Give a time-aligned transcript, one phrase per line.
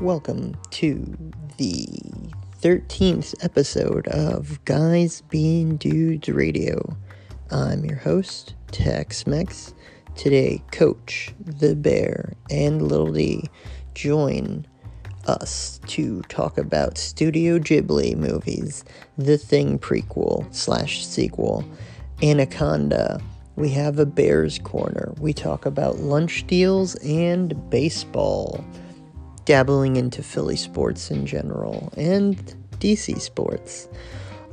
[0.00, 1.16] Welcome to
[1.56, 1.86] the
[2.60, 6.96] 13th episode of Guys Being Dudes Radio.
[7.52, 9.72] I'm your host, Tex Mex.
[10.16, 13.48] Today, Coach, the Bear, and Little D
[13.94, 14.66] join
[15.26, 18.84] us to talk about Studio Ghibli movies,
[19.16, 21.64] The Thing prequel slash sequel,
[22.20, 23.20] Anaconda.
[23.54, 25.14] We have a Bears Corner.
[25.20, 28.64] We talk about lunch deals and baseball,
[29.44, 32.36] dabbling into Philly sports in general, and
[32.78, 33.88] DC sports.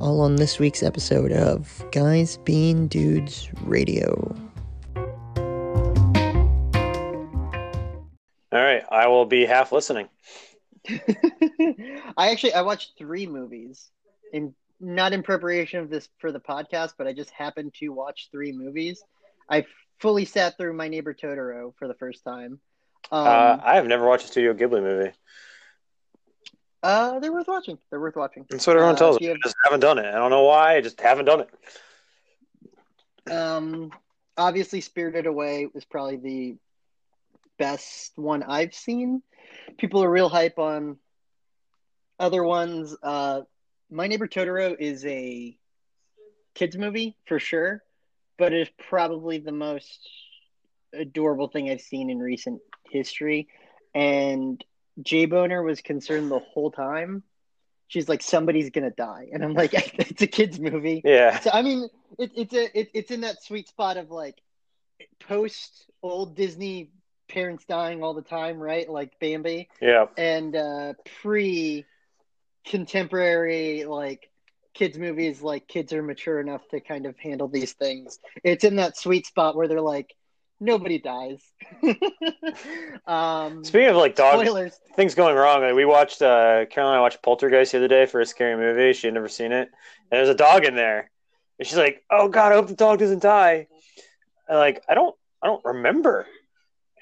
[0.00, 4.34] All on this week's episode of Guys Being Dudes Radio.
[8.52, 10.08] All right, I will be half listening.
[10.88, 13.90] I actually I watched three movies
[14.32, 18.28] in not in preparation of this for the podcast, but I just happened to watch
[18.30, 19.02] three movies.
[19.48, 19.64] I
[20.00, 22.60] fully sat through My Neighbor Totoro for the first time.
[23.10, 25.12] Um, uh, I have never watched a Studio Ghibli movie.
[26.82, 27.78] uh, they're worth watching.
[27.90, 28.46] They're worth watching.
[28.50, 29.26] That's what everyone Uh, tells me.
[29.26, 30.06] you I just haven't done it.
[30.06, 30.76] I don't know why.
[30.76, 33.32] I just haven't done it.
[33.32, 33.92] Um,
[34.36, 36.56] obviously, Spirited Away was probably the
[37.58, 39.22] best one I've seen.
[39.78, 40.96] People are real hype on
[42.18, 42.96] other ones.
[43.02, 43.42] Uh,
[43.90, 45.56] My Neighbor Totoro is a
[46.54, 47.82] kids movie for sure,
[48.38, 50.08] but it is probably the most
[50.92, 52.60] adorable thing I've seen in recent
[52.92, 53.48] history.
[53.94, 54.62] And
[55.02, 57.22] J Boner was concerned the whole time.
[57.88, 61.02] She's like, somebody's gonna die, and I'm like, it's a kids movie.
[61.04, 61.38] Yeah.
[61.40, 64.36] So I mean, it, it's a it, it's in that sweet spot of like
[65.20, 66.90] post old Disney
[67.28, 68.88] parents dying all the time, right?
[68.88, 70.06] Like Bambi, Yeah.
[70.16, 71.84] and uh, pre
[72.64, 74.30] contemporary like
[74.74, 75.42] kids movies.
[75.42, 78.18] Like kids are mature enough to kind of handle these things.
[78.42, 80.14] It's in that sweet spot where they're like,
[80.62, 81.42] nobody dies.
[83.06, 84.78] um, Speaking of like dogs, spoilers.
[84.96, 85.62] things going wrong.
[85.62, 86.94] Like, we watched uh, Coraline.
[86.94, 88.92] And I watched Poltergeist the other day for a scary movie.
[88.92, 91.10] She had never seen it, and there's a dog in there,
[91.58, 93.66] and she's like, "Oh God, I hope the dog doesn't die."
[94.48, 96.26] And like, I don't, I don't remember.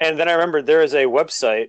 [0.01, 1.67] And then I remembered there is a website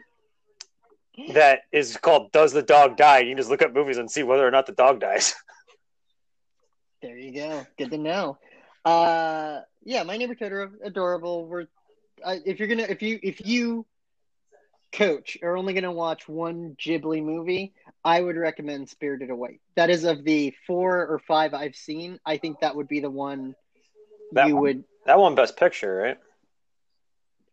[1.34, 4.24] that is called "Does the Dog Die?" You can just look up movies and see
[4.24, 5.36] whether or not the dog dies.
[7.02, 7.66] There you go.
[7.80, 8.38] Good to know.
[8.86, 11.48] Uh, yeah, my neighbor Totoro, adorable.
[11.48, 11.66] We're
[12.26, 13.86] if you're gonna if you if you
[14.92, 17.74] coach are only gonna watch one Ghibli movie,
[18.04, 19.60] I would recommend Spirited Away.
[19.76, 22.20] That is of the four or five I've seen.
[22.26, 23.56] I think that would be the one
[24.34, 24.64] That you one?
[24.64, 24.84] would.
[25.06, 26.18] That one, Best Picture, right?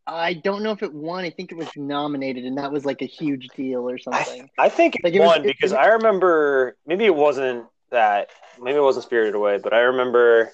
[0.07, 1.25] I don't know if it won.
[1.25, 4.49] I think it was nominated, and that was like a huge deal or something.
[4.59, 8.29] I think it Like, it won because it- I remember maybe it wasn't that
[8.61, 10.53] maybe it wasn't Spirited Away, but I remember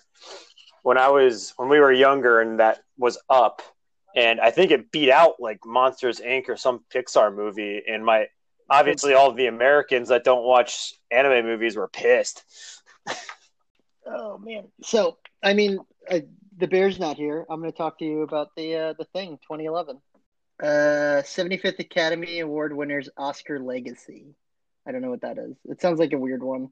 [0.83, 3.63] when I was when we were younger and that was up,
[4.15, 6.49] and I think it beat out like Monsters Inc.
[6.49, 7.83] or some Pixar movie.
[7.87, 8.29] And my
[8.71, 12.45] obviously all of the Americans that don't watch anime movies were pissed.
[14.07, 14.65] Oh man.
[14.83, 15.79] So I mean,
[16.11, 16.21] uh,
[16.59, 17.47] the Bears not here.
[17.49, 19.99] I'm going to talk to you about the uh, the thing 2011.
[20.63, 20.67] Uh,
[21.25, 24.35] 75th Academy Award winners Oscar Legacy.
[24.87, 25.57] I don't know what that is.
[25.65, 26.69] It sounds like a weird one.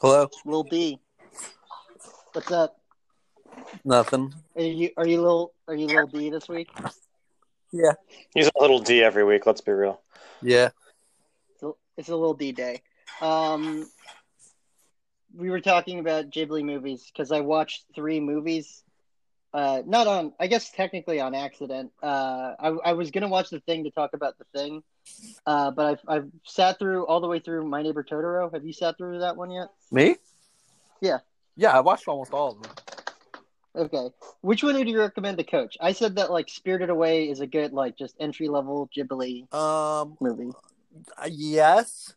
[0.00, 0.28] Hello.
[0.44, 0.98] Lil D.
[2.32, 2.81] What's up?
[3.84, 4.34] Nothing.
[4.56, 6.68] Are you are you little are you Lil D this week?
[7.72, 7.92] Yeah.
[8.34, 9.46] He's a little D every week.
[9.46, 10.00] Let's be real.
[10.42, 10.70] Yeah.
[11.54, 12.82] It's a, it's a Lil D day.
[13.20, 13.88] Um,
[15.34, 18.82] we were talking about Ghibli movies because I watched three movies.
[19.54, 21.92] Uh, not on, I guess technically on accident.
[22.02, 24.82] Uh, I, I was gonna watch the thing to talk about the thing,
[25.46, 28.52] uh, but I've I've sat through all the way through My Neighbor Totoro.
[28.52, 29.68] Have you sat through that one yet?
[29.90, 30.16] Me?
[31.00, 31.18] Yeah.
[31.54, 32.72] Yeah, I watched almost all of them.
[33.74, 34.10] Okay,
[34.42, 35.78] which one would you recommend to coach?
[35.80, 40.16] I said that like Spirited Away is a good like just entry level Ghibli Um,
[40.20, 40.50] movie.
[41.26, 42.14] yes,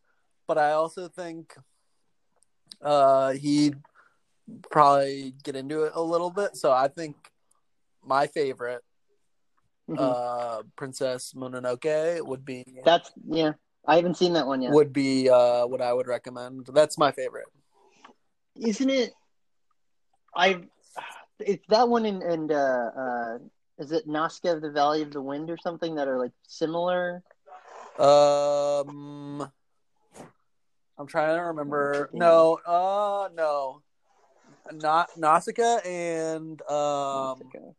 [0.47, 1.55] but I also think
[2.81, 3.77] uh he'd
[4.69, 6.57] probably get into it a little bit.
[6.57, 7.15] So I think
[8.03, 8.83] my favorite,
[9.89, 9.97] Mhm.
[9.97, 13.53] uh, Princess Mononoke would be That's yeah.
[13.87, 14.73] I haven't seen that one yet.
[14.73, 16.65] would be uh what I would recommend.
[16.73, 17.47] That's my favorite.
[18.57, 19.11] isn't it
[20.33, 20.61] i
[21.39, 23.37] it's that one and and uh uh
[23.77, 27.23] is it Nausicaa of the Valley of the Wind or something that are like similar?
[27.99, 29.49] Um,
[30.97, 32.09] I'm trying to remember.
[32.13, 33.81] No, uh, no,
[34.71, 37.75] not Nausicaa and um Nazca.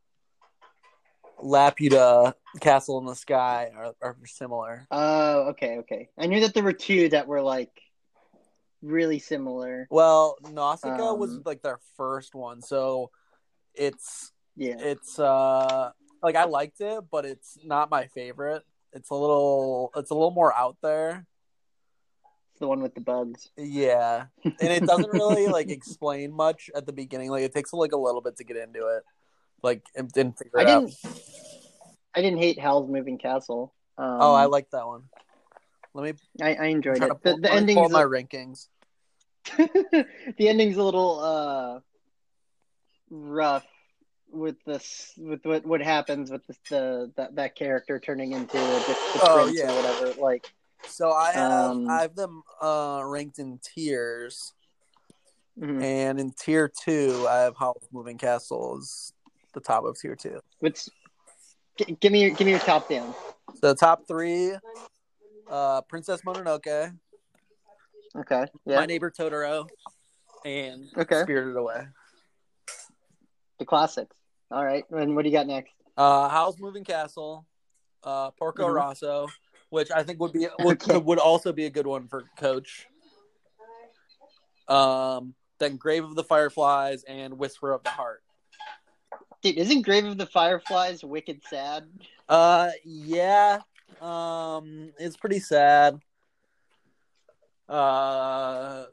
[1.42, 4.86] Laputa Castle in the Sky are, are similar.
[4.90, 6.08] Oh, okay, okay.
[6.18, 7.82] I knew that there were two that were like
[8.82, 9.86] really similar.
[9.90, 13.10] Well, Nausicaa was Um, like their first one, so
[13.76, 14.76] it's Yeah.
[14.78, 15.90] it's uh
[16.22, 18.64] like I liked it, but it's not my favorite.
[18.92, 21.26] it's a little it's a little more out there.
[22.52, 23.50] It's the one with the bugs.
[23.58, 27.30] Yeah, and it doesn't really like explain much at the beginning.
[27.30, 29.02] Like it takes like a little bit to get into it.
[29.62, 30.86] Like and didn't figure I it out.
[30.86, 31.20] didn't.
[32.14, 33.74] I didn't hate Howl's Moving Castle.
[33.98, 35.02] Um, Oh, I like that one.
[35.92, 37.08] Let me I, I enjoyed it.
[37.08, 38.68] The, pull, the ending's pull my rankings.
[39.58, 41.80] the ending's a little uh
[43.10, 43.64] rough
[44.30, 48.78] with this with what what happens with this, the that that character turning into a
[48.80, 49.72] the Oh, yeah.
[49.72, 50.20] or whatever.
[50.20, 50.52] Like
[50.88, 54.52] So I have Um, I have them uh ranked in tiers,
[55.58, 55.82] mhm.
[55.82, 59.12] and in tier two I have Howl's Moving Castle is
[59.54, 60.40] the top of tier two.
[60.60, 60.90] what's
[61.78, 63.14] g- give me your give me your top down.
[63.54, 64.52] So the top three,
[65.48, 66.92] uh, Princess Mononoke,
[68.16, 68.46] Okay.
[68.64, 68.76] Yeah.
[68.76, 69.68] My Neighbor Totoro,
[70.44, 71.22] and Okay.
[71.22, 71.86] Spirited Away.
[73.58, 74.16] The classics.
[74.50, 74.84] All right.
[74.90, 75.72] And what do you got next?
[75.96, 77.46] Uh, Howl's Moving Castle,
[78.04, 78.74] uh, Porco Mhm.
[78.74, 79.28] Rosso,
[79.70, 80.98] which I think would be would, Okay.
[80.98, 82.86] would also be a good one for Coach.
[84.68, 88.22] Um, then Grave of the Fireflies and Whisper of the Heart.
[89.42, 91.88] Dude, isn't Grave of the Fireflies wicked sad?
[92.28, 93.60] Uh, yeah.
[94.00, 96.00] Um, it's pretty sad.
[97.68, 98.86] Uh,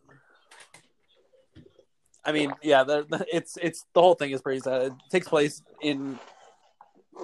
[2.25, 4.81] I mean, yeah, the, the, it's it's the whole thing is pretty sad.
[4.84, 6.18] It takes place in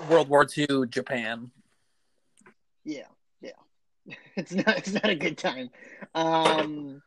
[0.09, 1.51] World War II Japan.
[2.83, 3.03] Yeah,
[3.41, 3.51] yeah.
[4.35, 4.77] It's not.
[4.77, 5.69] It's not a good time.
[6.13, 7.01] Um.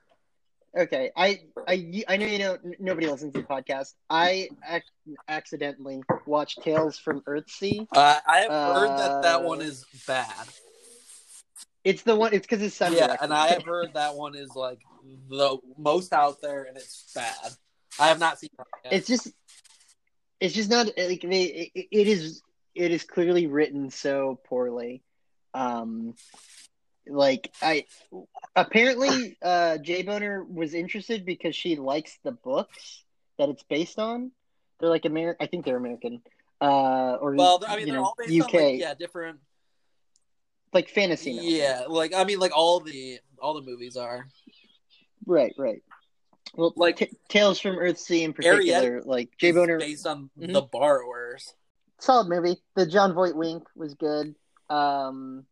[0.76, 3.92] Okay, I I I know you know n- nobody listens to the podcast.
[4.08, 4.84] I ac-
[5.28, 7.86] accidentally watched Tales from Earthsea.
[7.92, 10.48] Uh, I have heard that that Uh, one is bad.
[11.84, 12.32] It's the one.
[12.32, 12.94] It's because his son.
[12.94, 14.78] Yeah, and I have heard that one is like
[15.28, 17.52] the most out there, and it's bad.
[17.98, 18.66] I have not seen it.
[18.84, 18.92] Yet.
[18.92, 19.32] It's just.
[20.40, 21.70] It's just not like they.
[21.74, 22.42] It, it is.
[22.74, 25.02] It is clearly written so poorly.
[25.54, 26.14] Um.
[27.06, 27.86] Like I,
[28.54, 33.02] apparently, uh, Jay Boner was interested because she likes the books
[33.38, 34.30] that it's based on.
[34.78, 35.44] They're like American.
[35.44, 36.22] I think they're American.
[36.60, 39.40] Uh, or well, I mean, they're know, all based UK, on like, yeah, different.
[40.72, 41.34] like fantasy.
[41.34, 41.52] novels.
[41.52, 44.28] Yeah, like I mean, like all the all the movies are.
[45.26, 45.82] right, right.
[46.54, 50.52] Well, Like- like Tales from Earthsea in particular, like Jay It's Boner, based on Mhm.
[50.52, 51.54] the borrowers.
[51.98, 52.60] solid movie.
[52.74, 54.34] The Jon Voight wink was good.
[54.68, 55.46] Um,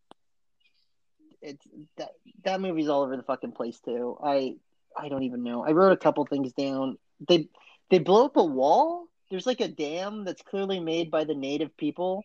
[1.41, 1.65] it's
[1.97, 2.11] that
[2.43, 4.19] that movie's all over the fucking place too.
[4.23, 4.57] I
[4.97, 5.65] I don't even know.
[5.65, 6.99] I wrote a couple things down.
[7.29, 7.49] They
[7.89, 9.07] they blow up a wall.
[9.31, 12.25] There's like a dam that's clearly made by the native people,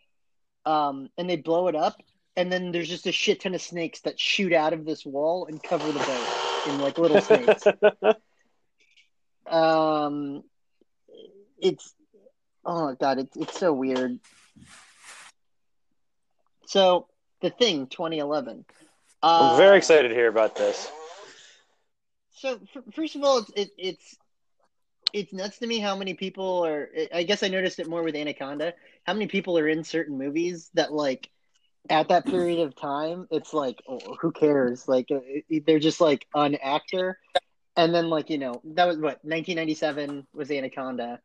[0.66, 2.02] um, and they blow it up.
[2.36, 5.46] And then there's just a shit ton of snakes that shoot out of this wall
[5.46, 7.64] and cover the boat in like little snakes.
[9.48, 10.44] Um,
[11.60, 11.94] it's
[12.66, 14.20] oh my god, it's it's so weird.
[16.68, 17.08] So
[17.42, 18.66] the thing, 2011.
[19.22, 20.92] Uh, I'm very excited to hear about this.
[22.32, 24.18] So f- first of all, it's it, it's
[25.14, 26.90] it's nuts to me how many people are.
[27.14, 28.74] I guess I noticed it more with Anaconda.
[29.04, 31.30] How many people are in certain movies that like
[31.90, 34.88] at that period of time, it's like, oh, who cares?
[34.88, 35.20] Like uh,
[35.66, 37.20] they're just like an actor,
[37.76, 41.20] and then like you know that was what 1997 was Anaconda,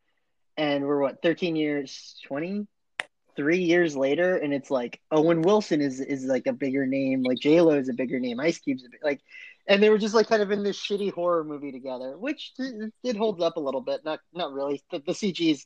[0.56, 2.66] and we're what 13 years, 20
[3.36, 7.38] three years later, and it's like Owen Wilson is is like a bigger name, like
[7.38, 9.20] J Lo is a bigger name, Ice Cube's big, like,
[9.66, 12.52] and they were just like kind of in this shitty horror movie together, which
[13.02, 14.82] it holds up a little bit, not not really.
[14.90, 15.64] The, the CG's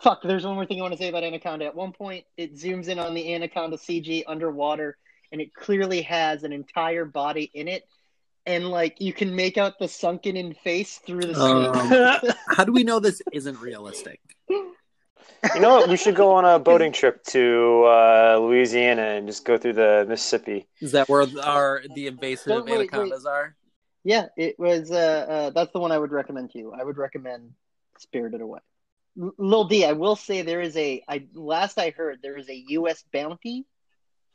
[0.00, 0.22] fuck.
[0.22, 1.66] There's one more thing I want to say about Anaconda.
[1.66, 4.96] At one point, it zooms in on the Anaconda CG underwater,
[5.32, 7.86] and it clearly has an entire body in it.
[8.46, 12.30] And like you can make out the sunken in face through the screen.
[12.30, 14.20] Um, how do we know this isn't realistic?
[14.48, 15.88] You know what?
[15.88, 20.06] We should go on a boating trip to uh, Louisiana and just go through the
[20.08, 20.66] Mississippi.
[20.80, 22.92] Is that where our the invasive Don't- wait, wait.
[22.92, 23.56] anacondas are?
[24.04, 24.90] Yeah, it was.
[24.92, 26.72] Uh, uh, that's the one I would recommend to you.
[26.72, 27.50] I would recommend
[27.98, 28.60] Spirited Away.
[29.20, 31.02] L- Lil D, I will say there is a.
[31.08, 33.02] I last I heard there is a U.S.
[33.12, 33.66] bounty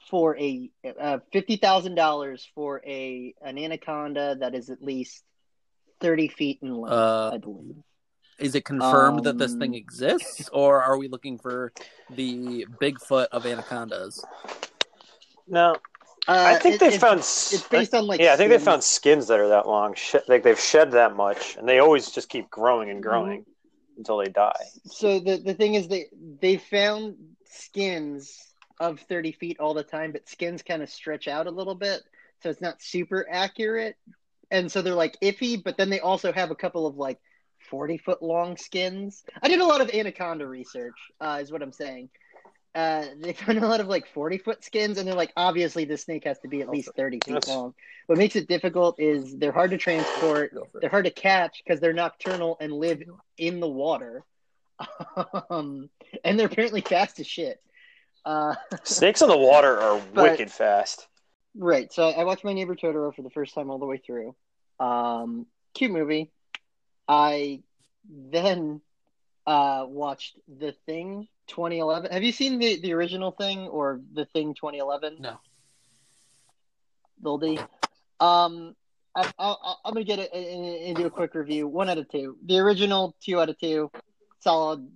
[0.09, 5.23] for a uh, fifty thousand dollars for a an anaconda that is at least
[5.99, 6.93] thirty feet in length.
[6.93, 7.75] Uh, I believe.
[8.39, 11.71] Is it confirmed that this Um, thing exists, or are we looking for
[12.09, 14.23] the Bigfoot of anacondas?
[15.47, 15.75] No,
[16.27, 17.19] Uh, I think it- they it's- found.
[17.19, 18.19] It's based on like.
[18.19, 18.65] yeah, I think they skins.
[18.65, 19.95] found skins that are that long.
[20.27, 23.45] Like they've shed that much, and they always just keep growing and growing
[23.97, 24.65] until they die.
[24.85, 26.05] so the the thing is they
[26.39, 28.50] they found skins
[28.81, 32.01] of 30 feet all the time but skins kind of stretch out a little bit
[32.41, 33.95] so it's not super accurate
[34.49, 37.19] and so they're like iffy but then they also have a couple of like
[37.69, 41.71] 40 foot long skins i did a lot of anaconda research uh, is what i'm
[41.71, 42.09] saying
[42.73, 46.03] uh, they found a lot of like 40 foot skins, and they're like, obviously, this
[46.03, 47.73] snake has to be at least 30 feet That's- long.
[48.07, 50.81] What makes it difficult is they're hard to transport, Go for it.
[50.81, 53.03] they're hard to catch because they're nocturnal and live
[53.37, 54.23] in the water.
[55.49, 55.89] Um,
[56.23, 57.61] and they're apparently fast as shit.
[58.25, 61.07] Uh, Snakes in the water are But- wicked fast.
[61.55, 61.91] Right.
[61.91, 64.35] So I watched My Neighbor Totoro for the first time all the way through.
[64.79, 66.31] Um, cute movie.
[67.09, 67.61] I
[68.09, 68.79] then
[69.45, 72.11] uh, watched The Thing 2011.
[72.11, 75.17] Have you seen the, the original Thing or The Thing 2011?
[75.19, 75.39] No.
[77.21, 77.59] Lil D.
[78.21, 78.75] Um,
[79.13, 81.67] I, I, I'm gonna get it in- into a quick review.
[81.67, 82.37] One out of two.
[82.45, 83.91] The original, two out of two.
[84.39, 84.87] Solid,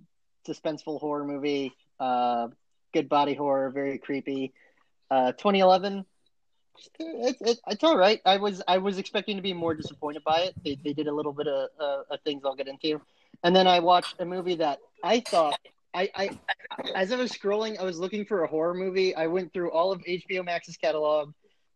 [0.48, 1.72] suspenseful horror movie.
[2.00, 2.48] Uh,
[2.92, 4.52] good body horror, very creepy.
[5.10, 6.04] Uh, 2011.
[6.98, 8.20] It's it, it's all right.
[8.26, 10.54] I was I was expecting to be more disappointed by it.
[10.62, 13.00] They they did a little bit of, uh, of things I'll get into,
[13.42, 15.58] and then I watched a movie that I thought
[15.96, 16.30] I, I
[16.94, 19.14] as I was scrolling, I was looking for a horror movie.
[19.14, 21.32] I went through all of HBO Max's catalog,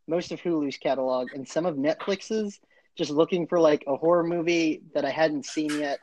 [0.06, 2.60] most of Hulu's catalog, and some of Netflix's,
[2.96, 6.00] just looking for like a horror movie that I hadn't seen yet.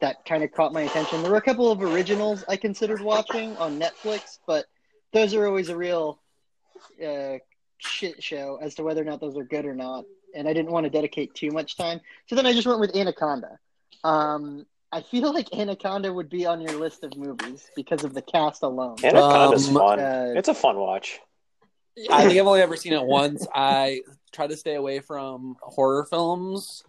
[0.00, 1.22] That kind of caught my attention.
[1.22, 4.66] There were a couple of originals I considered watching on Netflix, but
[5.12, 6.20] those are always a real
[7.04, 7.38] uh,
[7.78, 10.04] shit show as to whether or not those are good or not.
[10.34, 12.94] And I didn't want to dedicate too much time, so then I just went with
[12.94, 13.58] Anaconda.
[14.04, 18.20] Um, I feel like Anaconda would be on your list of movies because of the
[18.22, 18.96] cast alone.
[19.02, 19.98] Anaconda's Um, fun.
[19.98, 21.20] uh, it's a fun watch.
[22.10, 23.46] I think I've only ever seen it once.
[23.54, 26.84] I try to stay away from horror films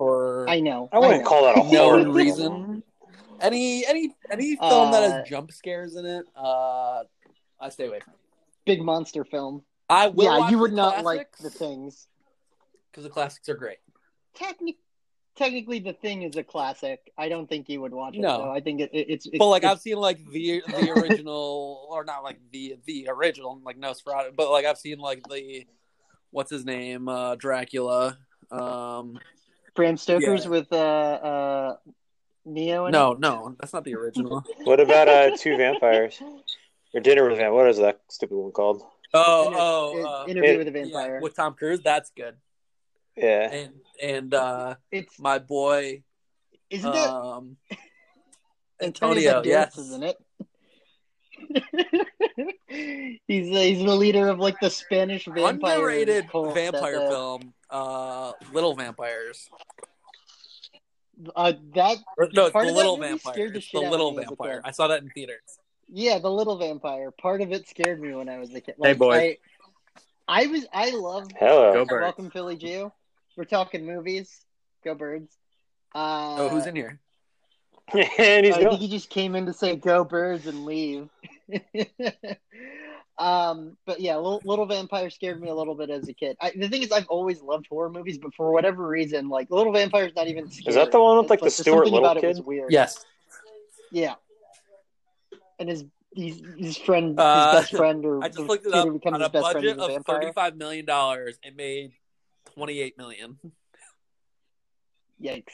[0.00, 0.88] for I know.
[0.92, 1.28] I wouldn't know.
[1.28, 2.16] call that a no horror film.
[2.16, 2.82] reason.
[3.38, 7.02] Any any any film that Uh, has jump scares in it, uh,
[7.60, 8.14] I stay away from.
[8.64, 9.62] big monster film.
[9.90, 10.24] I will.
[10.24, 12.06] yeah, watch you would the not like the things.
[12.90, 13.76] because the classics are great.
[14.34, 14.78] Technically
[15.36, 17.12] technically, the thing is a classic.
[17.18, 18.20] I don't think you would watch it.
[18.20, 18.38] No.
[18.38, 18.50] though.
[18.52, 19.36] I think it, it, it's, it's.
[19.38, 23.60] But like it's- I've seen like the the original, or not like the the original,
[23.64, 25.66] like Nosferatu, but like I've seen like the
[26.30, 28.16] what's his name, uh, Dracula.
[28.50, 29.18] Um,
[29.74, 30.50] Bram Stoker's yeah.
[30.50, 31.76] with uh, uh,
[32.44, 32.86] Neo.
[32.86, 34.44] In no, no, that's not the original.
[34.64, 36.20] What about uh, Two Vampires?
[36.94, 37.54] Or Dinner with Vampires?
[37.54, 38.82] What is that stupid one called?
[39.12, 41.20] Oh, Inter- oh, uh, Interview it- with a yeah, Vampire.
[41.20, 41.80] with Tom Cruise.
[41.82, 42.36] That's good.
[43.16, 43.50] Yeah.
[43.50, 43.72] And
[44.02, 46.02] and uh, it's my boy,
[46.70, 47.56] isn't it um,
[48.80, 49.76] Antonio Antonio, yes.
[49.76, 50.16] Isn't it?
[53.26, 57.10] he's uh, he's the leader of like the Spanish vampire underrated cult vampire that, uh,
[57.10, 59.48] film, uh, Little Vampires.
[61.36, 63.32] Uh, that Or, no, it's Part the of that Little movie Vampire.
[63.34, 64.60] scared the It's shit the out Little me Vampire.
[64.64, 65.58] I saw that in theaters.
[65.92, 67.10] yeah, the little vampire.
[67.10, 68.76] Part of it scared me when I was a kid.
[68.82, 69.14] Hey, boy.
[69.16, 69.36] I,
[70.28, 71.72] I was I love Hello.
[71.72, 72.02] Go Birds.
[72.02, 72.90] Welcome Philly Jew.
[73.36, 74.44] We're talking movies.
[74.84, 75.30] Go Birds.
[75.94, 77.00] Uh, Oh, who's in here?
[77.92, 81.08] and he's I think he just came in to say "Go Birds" and leave.
[83.20, 86.36] um, but yeah, little, little Vampire scared me a little bit as a kid.
[86.40, 89.72] I, the thing is, I've always loved horror movies, but for whatever reason, like Little
[89.72, 90.50] Vampire's not even.
[90.50, 90.70] Scary.
[90.70, 92.46] Is that the one with, It's like, the there's Stuart Little about it was kid?
[92.46, 92.72] weird.
[92.72, 93.04] Yes.
[93.92, 94.14] Yeah.
[95.58, 95.84] And his
[96.14, 98.86] his, his friend, Uh, his best friend, or I just looked it up.
[98.86, 100.20] On a best friend budget of vampire.
[100.22, 101.92] thirty-five million dollars, it made
[102.54, 103.38] twenty-eight million.
[105.22, 105.52] Yikes!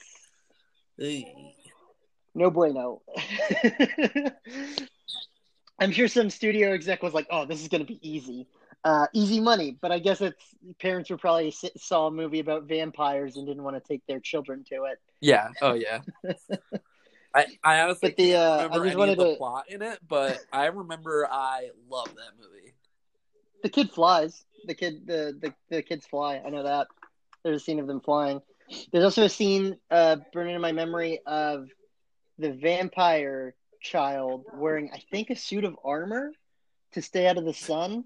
[2.34, 3.02] No bueno.
[5.78, 8.46] I'm sure some studio exec was like, "Oh, this is going to be easy,
[8.84, 10.42] uh, easy money." But I guess it's
[10.80, 14.64] parents were probably saw a movie about vampires and didn't want to take their children
[14.70, 14.98] to it.
[15.20, 15.48] Yeah.
[15.60, 16.00] Oh yeah.
[17.34, 19.82] I, I honestly But the, uh, I remember just any of the to- plot in
[19.82, 22.72] it, but I remember I love that movie.
[23.62, 24.44] The kid flies.
[24.64, 26.40] The kid, the the, the kids fly.
[26.44, 26.88] I know that.
[27.42, 28.40] There's a scene of them flying.
[28.90, 31.68] There's also a scene uh, burning in my memory of
[32.38, 33.54] the vampire
[33.86, 36.32] child wearing, I think, a suit of armor
[36.92, 38.04] to stay out of the sun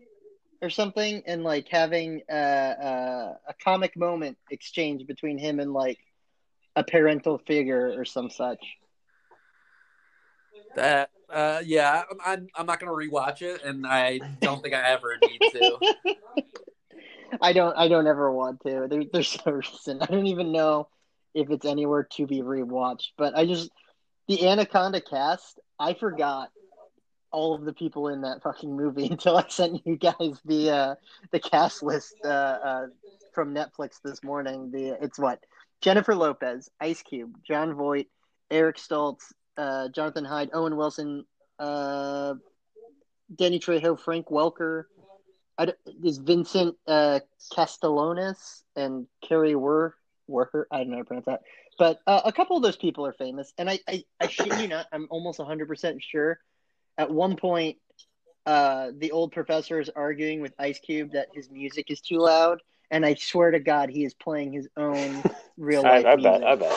[0.62, 5.99] or something, and like having uh, uh, a comic moment exchange between him and like
[6.76, 8.64] a parental figure or some such.
[10.76, 14.82] That uh yeah, I'm I'm, I'm not gonna rewatch it, and I don't think I
[14.90, 15.78] ever need to.
[17.40, 17.76] I don't.
[17.76, 18.87] I don't ever want to.
[18.88, 20.02] There, there's no reason.
[20.02, 20.88] I don't even know
[21.34, 23.10] if it's anywhere to be rewatched.
[23.16, 23.70] But I just
[24.28, 25.58] the Anaconda cast.
[25.80, 26.50] I forgot
[27.32, 30.94] all of the people in that fucking movie until I sent you guys the uh,
[31.32, 32.87] the cast list uh, uh,
[33.34, 34.70] from Netflix this morning.
[34.70, 35.40] The it's what
[35.80, 38.08] Jennifer Lopez, Ice Cube, Jon Voight,
[38.50, 41.25] Eric Stoltz, uh, Jonathan Hyde, Owen Wilson,
[41.58, 42.34] uh,
[43.34, 44.84] Danny Trejo, Frank Welker.
[46.02, 47.20] Is Vincent uh,
[47.54, 49.92] Castellanos and Kari Wuhrer.
[50.70, 51.42] I don't know how to pronounce that,
[51.80, 53.54] but uh, a couple of those people are famous.
[53.56, 56.38] And I, I, I shit you not, I'm almost 100 percent sure.
[56.99, 57.78] At one point,
[58.44, 62.60] uh, the old professor is arguing with Ice Cube that his music is too loud,
[62.90, 65.22] and I swear to God, he is playing his own
[65.56, 66.42] real life I music.
[66.42, 66.44] bet.
[66.44, 66.72] I bet.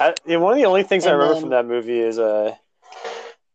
[0.00, 2.54] I, yeah, one of the only things I remember then- from that movie is uh,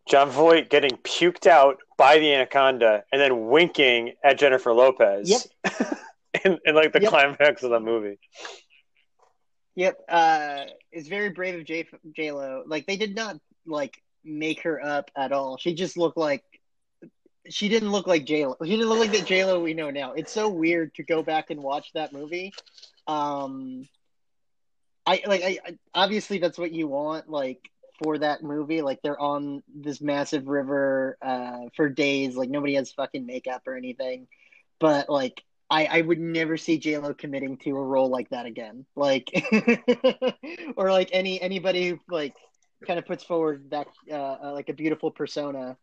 [0.10, 5.48] Jon Voight getting puked out by the anaconda and then winking at Jennifer Lopez.
[5.64, 5.76] Yep.
[6.46, 7.10] in, in like the Yep.
[7.12, 8.18] climax of the movie.
[9.76, 12.64] Yep, uh, it's very brave of J J Lo.
[12.66, 15.58] Like they did not like make her up at all.
[15.58, 16.44] She just looked like
[17.50, 18.56] she didn't look like J Lo.
[18.64, 20.14] She didn't look like the J Lo we know now.
[20.14, 22.54] It's so weird to go back and watch that movie.
[23.08, 23.88] Um,
[25.06, 27.60] I like I, I obviously that's what you want like
[28.04, 28.82] for that movie.
[28.82, 32.36] Like they're on this massive river uh, for days.
[32.36, 34.28] Like nobody has fucking makeup or anything,
[34.80, 38.46] but like I, I would never see J Lo committing to a role like that
[38.46, 38.86] again.
[38.96, 39.32] Like,
[40.78, 42.36] or like any anybody who like
[42.86, 45.76] kind of puts forward that uh, uh, like a beautiful persona.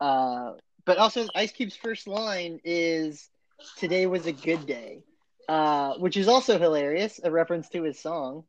[0.00, 0.52] Uh,
[0.84, 3.28] but also, Ice Cube's first line is
[3.76, 5.02] "Today was a good day,"
[5.48, 8.44] uh, which is also hilarious, a reference to his song.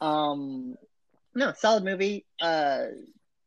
[0.00, 0.76] Um,
[1.34, 2.26] no, solid movie.
[2.40, 2.84] Uh,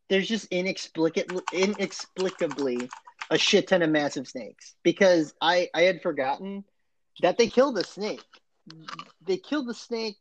[0.10, 2.90] there's just inexplicably, inexplicably
[3.30, 6.66] a shit ton of massive snakes because I I had forgotten
[7.22, 8.24] that they killed the snake.
[9.26, 10.18] They killed the snake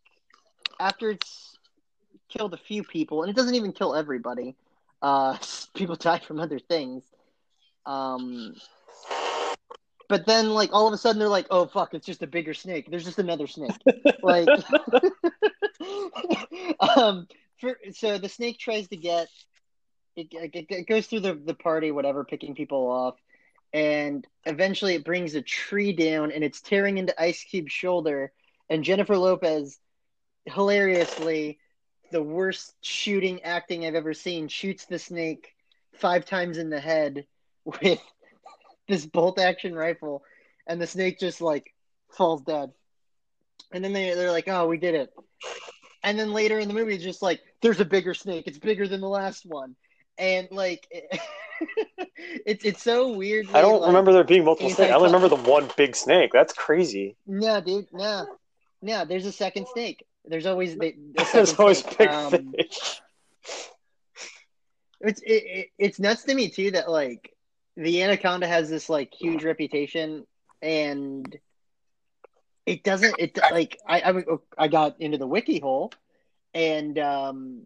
[0.79, 1.57] after it's
[2.29, 4.57] killed a few people, and it doesn't even kill everybody.
[5.03, 5.37] Uh,
[5.75, 7.05] people die from other things.
[7.87, 8.55] Um,
[10.09, 12.55] but then, like all of a sudden, they're like, "Oh fuck, it's just a bigger
[12.55, 13.71] snake." There's just another snake.
[14.23, 14.49] like,
[16.97, 17.29] um,
[17.61, 19.29] for, so the snake tries to get
[20.17, 23.17] it, it, it goes through the, the party, whatever, picking people off,
[23.73, 28.33] and eventually it brings a tree down and it's tearing into Ice Cube's shoulder.
[28.69, 29.79] And Jennifer Lopez,
[30.45, 31.59] hilariously,
[32.11, 35.55] the worst shooting acting I've ever seen, shoots the snake
[35.95, 37.27] five times in the head
[37.65, 38.01] with
[38.89, 40.25] this bolt action rifle,
[40.67, 41.73] and the snake just like
[42.11, 42.73] falls dead.
[43.73, 45.11] And then they, they're like, oh, we did it.
[46.03, 48.45] And then later in the movie, it's just like, there's a bigger snake.
[48.47, 49.77] It's bigger than the last one.
[50.21, 50.87] And like,
[52.47, 53.49] it's it's so weird.
[53.55, 54.93] I don't like, remember there being multiple snakes.
[54.93, 56.33] I only remember the one big snake.
[56.33, 57.17] That's crazy.
[57.27, 58.27] No, dude, no,
[58.83, 59.05] no.
[59.05, 60.05] There's a second snake.
[60.27, 61.99] There's always the, the There's always snake.
[61.99, 63.01] big Um, fish.
[65.01, 67.33] It's it, it, it's nuts to me too that like
[67.77, 70.27] the anaconda has this like huge reputation
[70.63, 71.39] and
[72.67, 74.25] it doesn't it like I I,
[74.59, 75.93] I got into the wiki hole
[76.55, 77.63] and um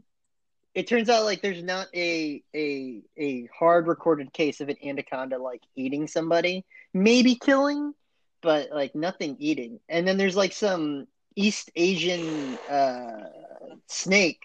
[0.74, 5.38] it turns out like there's not a a a hard recorded case of an anaconda
[5.38, 6.64] like eating somebody.
[6.92, 7.94] Maybe killing
[8.42, 9.80] but like nothing eating.
[9.88, 11.06] And then there's like some
[11.36, 13.24] east asian uh
[13.88, 14.42] snake.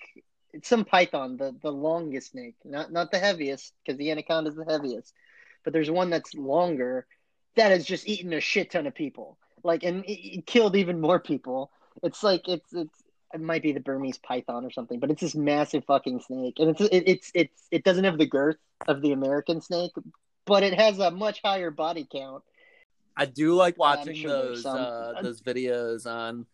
[0.53, 2.55] It's some python the the longest snake.
[2.63, 5.13] Not not the heaviest because the anaconda is the heaviest.
[5.63, 7.05] But there's one that's longer
[7.55, 9.37] that has just eaten a shit ton of people.
[9.63, 11.71] Like and it, it killed even more people.
[12.03, 15.35] It's like it's it's it might be the Burmese python or something, but it's this
[15.35, 19.11] massive fucking snake, and it's it, it's it's it doesn't have the girth of the
[19.11, 19.91] American snake,
[20.45, 22.43] but it has a much higher body count.
[23.15, 26.45] I do like watching sure those uh, those videos on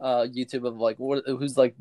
[0.00, 1.74] uh, YouTube of like what who's like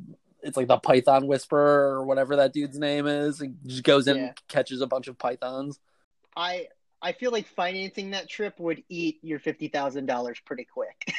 [0.44, 3.40] it's like the Python Whisperer or whatever that dude's name is.
[3.40, 4.24] He just goes in Yeah.
[4.28, 5.80] and catches a bunch of pythons.
[6.36, 6.68] I
[7.02, 11.14] I feel like financing that trip would eat your fifty thousand dollars pretty quick.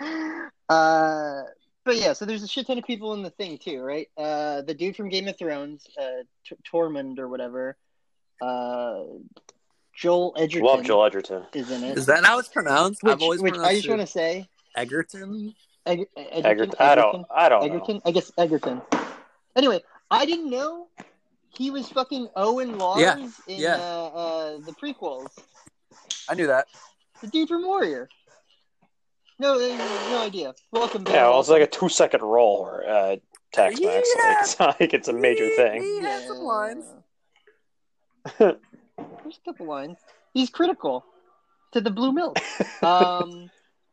[0.68, 1.42] uh,
[1.90, 4.06] but yeah, so there's a shit ton of people in the thing too, right?
[4.16, 7.76] Uh, the dude from Game of Thrones, uh, T- Tormund or whatever,
[8.40, 9.02] uh,
[9.92, 11.46] Joel Edgerton Love Joel Edgerton.
[11.52, 11.98] is in it.
[11.98, 13.02] Is that how it's pronounced?
[13.02, 15.52] which, I've always which I pronounced just want to say, Egerton.
[15.84, 16.74] Eg- Edgerton, Egerton.
[16.78, 17.26] I don't.
[17.34, 18.00] I don't know.
[18.04, 18.80] I guess Egerton.
[19.56, 20.86] Anyway, I didn't know
[21.58, 23.16] he was fucking Owen Lars Yeah,
[23.48, 23.74] in yeah.
[23.74, 25.36] Uh, uh, the prequels.
[26.28, 26.68] I knew that.
[27.20, 28.08] The dude from Warrior.
[29.40, 30.54] No, no idea.
[30.70, 31.14] Welcome back.
[31.14, 33.16] Yeah, well, it's like a two-second roll or uh,
[33.52, 34.08] text max.
[34.14, 34.22] Yeah.
[34.28, 35.82] Like, it's not like it's a major thing.
[35.82, 36.84] He had some lines.
[38.38, 38.54] There's
[38.98, 39.96] a couple lines.
[40.34, 41.06] He's critical
[41.72, 42.38] to the Blue Milk.
[42.82, 43.50] Um,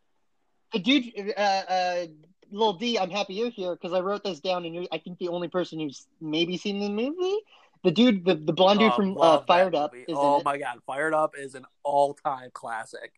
[0.73, 2.05] the dude, uh, uh,
[2.51, 5.17] little D, I'm happy you're here because I wrote this down, and you're, I think,
[5.17, 7.37] the only person who's maybe seen the movie.
[7.85, 10.03] The dude, the, the blonde dude Oh, from uh, Fired Up, movie.
[10.11, 10.43] is Oh in it.
[10.45, 13.13] my god, Fired Up is an all-time classic.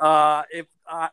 [0.00, 1.08] Uh, if uh,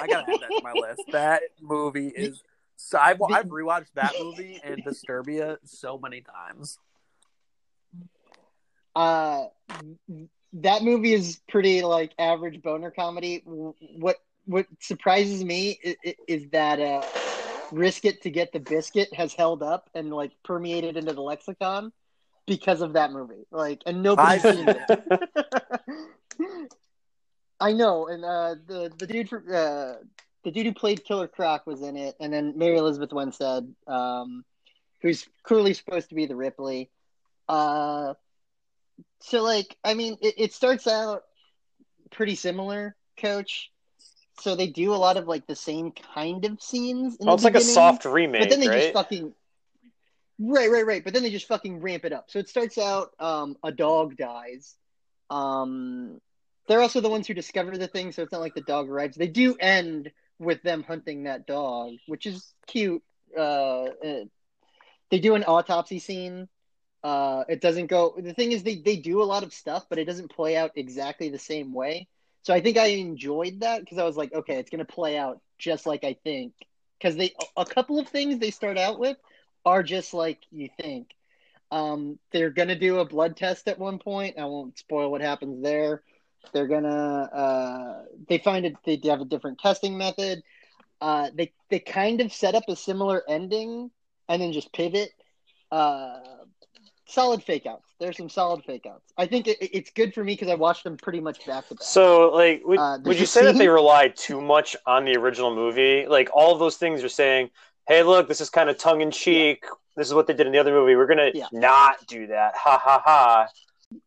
[0.00, 1.02] I gotta add that to my list.
[1.12, 2.40] That movie is.
[2.76, 6.78] So I've, I've rewatched that movie and Disturbia so many times.
[8.94, 9.46] Uh,
[10.52, 13.42] that movie is pretty like average boner comedy.
[13.44, 15.96] What what surprises me is,
[16.28, 17.02] is that uh,
[17.72, 21.92] "Risk It to Get the Biscuit" has held up and like permeated into the lexicon
[22.46, 23.46] because of that movie.
[23.50, 26.28] Like, and nobody's I've- seen it.
[27.60, 30.02] I know, and uh, the the dude for uh,
[30.44, 34.44] the dude who played Killer Croc was in it, and then Mary Elizabeth Winstead, um,
[35.02, 36.90] who's clearly supposed to be the Ripley.
[37.48, 38.14] Uh,
[39.20, 41.22] so like, I mean, it, it starts out
[42.10, 43.70] pretty similar, Coach.
[44.40, 47.16] So they do a lot of like the same kind of scenes.
[47.16, 48.80] In Well, the it's like a soft remake, but then they right?
[48.82, 49.34] just fucking
[50.38, 51.02] right, right, right.
[51.02, 52.30] But then they just fucking ramp it up.
[52.30, 54.76] So it starts out, um, a dog dies.
[55.28, 56.20] Um,
[56.68, 59.16] they're also the ones who discover the thing, so it's not like the dog arrives.
[59.16, 63.02] They do end with them hunting that dog, which is cute.
[63.36, 63.86] Uh,
[65.10, 66.48] they do an autopsy scene.
[67.02, 68.14] Uh, it doesn't go.
[68.18, 70.72] The thing is, they they do a lot of stuff, but it doesn't play out
[70.76, 72.08] exactly the same way.
[72.42, 75.40] So I think I enjoyed that because I was like, okay, it's gonna play out
[75.58, 76.54] just like I think.
[76.98, 79.16] Because they a couple of things they start out with
[79.64, 81.10] are just like you think.
[81.70, 84.38] Um, they're gonna do a blood test at one point.
[84.38, 86.02] I won't spoil what happens there.
[86.52, 86.88] They're gonna
[87.32, 88.74] uh, they find it.
[88.84, 90.42] They have a different testing method.
[91.00, 93.90] Uh, they they kind of set up a similar ending
[94.28, 95.10] and then just pivot.
[95.70, 96.18] Uh,
[97.06, 97.84] solid fake outs.
[98.00, 99.12] There's some solid fake outs.
[99.16, 101.74] I think it, it's good for me because I watched them pretty much back to
[101.74, 101.82] back.
[101.82, 105.54] So, like, would, Uh, would you say that they relied too much on the original
[105.54, 106.06] movie?
[106.06, 107.50] Like, all of those things you're saying,
[107.86, 109.64] hey, look, this is kind of tongue in cheek.
[109.96, 110.94] This is what they did in the other movie.
[110.96, 111.46] We're going to Yeah.
[111.52, 112.54] not do that.
[112.56, 113.48] Ha ha ha.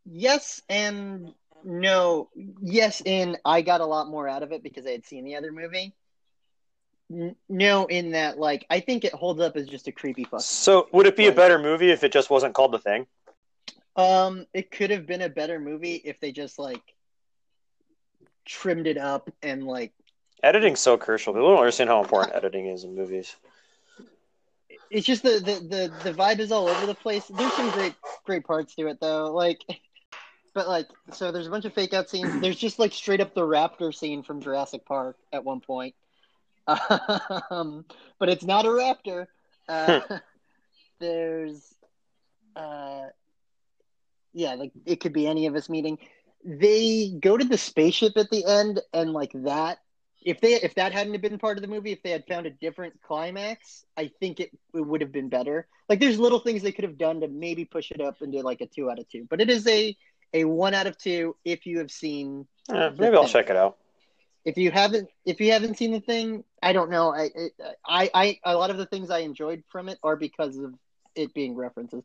[0.06, 2.30] Yes and no.
[2.62, 5.36] Yes, in I got a lot more out of it because I had seen the
[5.36, 5.94] other movie.
[7.12, 10.42] N- No, in that like I think it holds up as just a creepy fuck.
[10.42, 13.08] So, would it be a better movie if it just wasn't called The Thing?
[13.96, 16.82] Um, it could have been a better movie if they just like
[18.46, 19.94] trimmed it up and like
[20.44, 21.34] Editing's so crucial.
[21.34, 23.36] People don't understand how important editing is in movies.
[24.90, 27.26] it's just the, the the the vibe is all over the place.
[27.28, 27.94] There's some great
[28.26, 29.32] great parts to it though.
[29.34, 29.62] Like
[30.54, 32.42] but like so there's a bunch of fake out scenes.
[32.42, 35.96] There's just like straight up the raptor scene from Jurassic Park at one point.
[37.50, 37.86] Um,
[38.18, 39.28] but it's not a raptor.
[39.68, 40.02] Uh,
[41.00, 41.76] there's
[42.56, 43.08] uh
[44.34, 45.98] yeah, like it could be any of us meeting.
[46.46, 49.80] They go to the spaceship at the end and like that
[50.24, 52.52] if they if that hadn't been part of the movie, if they had found a
[52.52, 55.68] different climax, I think it, it would have been better.
[55.90, 58.62] Like there's little things they could have done to maybe push it up into like
[58.62, 59.96] a two out of two, but it is a
[60.34, 62.48] a one out of two if you have seen.
[62.70, 63.32] Eh, maybe I'll Thing.
[63.32, 63.78] check it out.
[64.44, 67.14] If you haven't if you haven't seen the thing, I don't know.
[67.14, 67.30] I
[67.86, 70.74] I I a lot of the things I enjoyed from it are because of
[71.16, 72.04] it being references.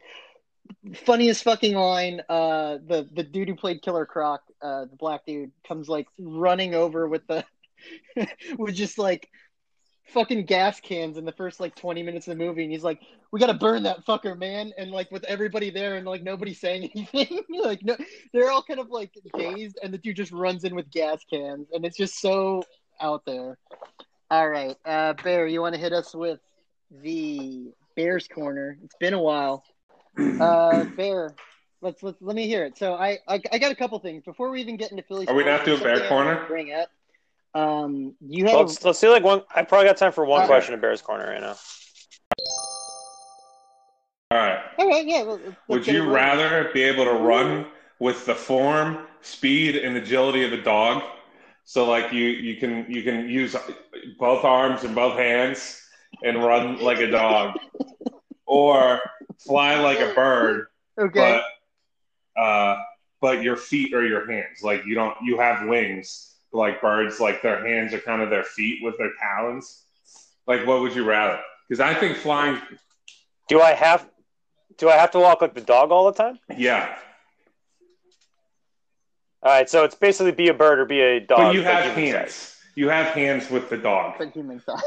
[1.05, 2.21] Funniest fucking line.
[2.29, 6.75] Uh, the the dude who played Killer Croc, uh, the black dude, comes like running
[6.75, 7.45] over with the
[8.59, 9.29] with just like
[10.09, 13.01] fucking gas cans in the first like 20 minutes of the movie and he's like
[13.33, 16.91] we gotta burn that fucker man and like with everybody there and like nobody saying
[16.95, 17.43] anything.
[17.49, 17.97] Like no
[18.33, 21.69] they're all kind of like dazed and the dude just runs in with gas cans
[21.73, 22.63] and it's just so
[23.01, 23.59] out there.
[24.31, 26.41] All right uh bear you want to hit us with
[26.91, 28.79] the bears corner?
[28.85, 29.65] It's been a while.
[30.41, 31.35] Uh bear
[31.83, 32.77] let's, let's let me hear it.
[32.79, 34.25] So i i, I got a couple things.
[34.25, 36.47] Before we even get into philly Are we not doing Bear something I wanna Corner?
[36.47, 36.91] bring up
[37.57, 39.43] um you had Well, let's, let's see, like, one.
[39.55, 40.49] I probably got time for one Okay.
[40.49, 41.57] question in Bears Corner right now.
[44.31, 44.59] All right.
[44.79, 46.15] all right yeah well, let's- let's Would you rolling.
[46.15, 47.67] rather be able to run
[47.99, 51.03] with the form, speed, and agility of a dog?
[51.65, 53.57] So like you you can you can use
[54.19, 55.83] both arms and both hands
[56.23, 57.57] and run like a dog,
[58.47, 59.01] or
[59.39, 60.67] fly like a bird,
[60.99, 61.41] okay
[62.37, 62.77] but uh,
[63.21, 64.63] but your feet are your hands.
[64.63, 67.21] Like you don't you have wings like birds.
[67.21, 69.85] Like their hands are kind of their feet with their talons.
[70.47, 71.41] Like what would you rather?
[71.69, 72.61] Because I think flying,
[73.49, 74.09] Do I have
[74.79, 76.39] do I have to walk like the dog all the time?
[76.57, 76.97] yeah.
[79.43, 81.39] All right, so it's basically be a bird or be a dog.
[81.39, 82.33] But you have hands.
[82.35, 82.57] size.
[82.75, 84.15] You have hands with the dog.
[84.19, 84.81] but human size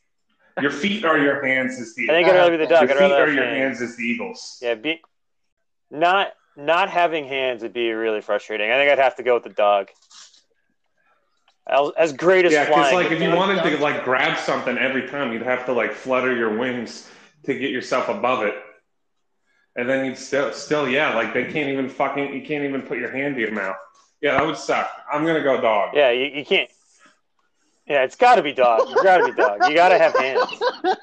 [0.60, 2.88] Your feet are your hands as the I think I'd rather be the dog.
[2.88, 3.78] your I'd feet are your hands.
[3.78, 4.58] hands as the eagles.
[4.60, 5.00] Yeah, be
[5.90, 8.70] not not having hands would be really frustrating.
[8.70, 9.88] I think I'd have to go with the dog.
[11.66, 13.04] As, as great as Yeah, because flying.
[13.04, 16.34] like if you wanted to like grab something every time, you'd have to like flutter
[16.34, 17.08] your wings
[17.44, 18.54] to get yourself above it,
[19.76, 22.98] and then you'd still still yeah, like they can't even fucking you can't even put
[22.98, 23.76] your hand to your mouth.
[24.20, 24.90] Yeah, that would suck.
[25.12, 25.94] I'm gonna go dog.
[25.94, 26.70] yeah, you, you can't.
[27.86, 28.88] Yeah, it's got to be dog.
[28.88, 29.68] You got to be dog.
[29.68, 30.46] You got to have hands.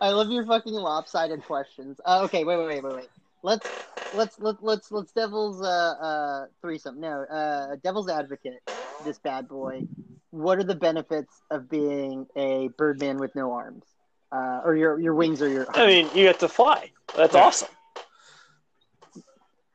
[0.00, 1.98] I love your fucking lopsided questions.
[2.04, 3.08] Uh, okay, wait, wait, wait, wait, wait.
[3.42, 3.68] Let's
[4.12, 5.66] let's let, let's let's devil's uh
[6.00, 7.00] uh threesome.
[7.00, 8.60] No, uh devil's advocate.
[9.00, 9.84] This bad boy.
[10.30, 13.84] What are the benefits of being a birdman with no arms?
[14.32, 16.90] Uh, or your your wings or your I mean, you get to fly.
[17.16, 17.46] That's Yeah.
[17.46, 17.68] awesome.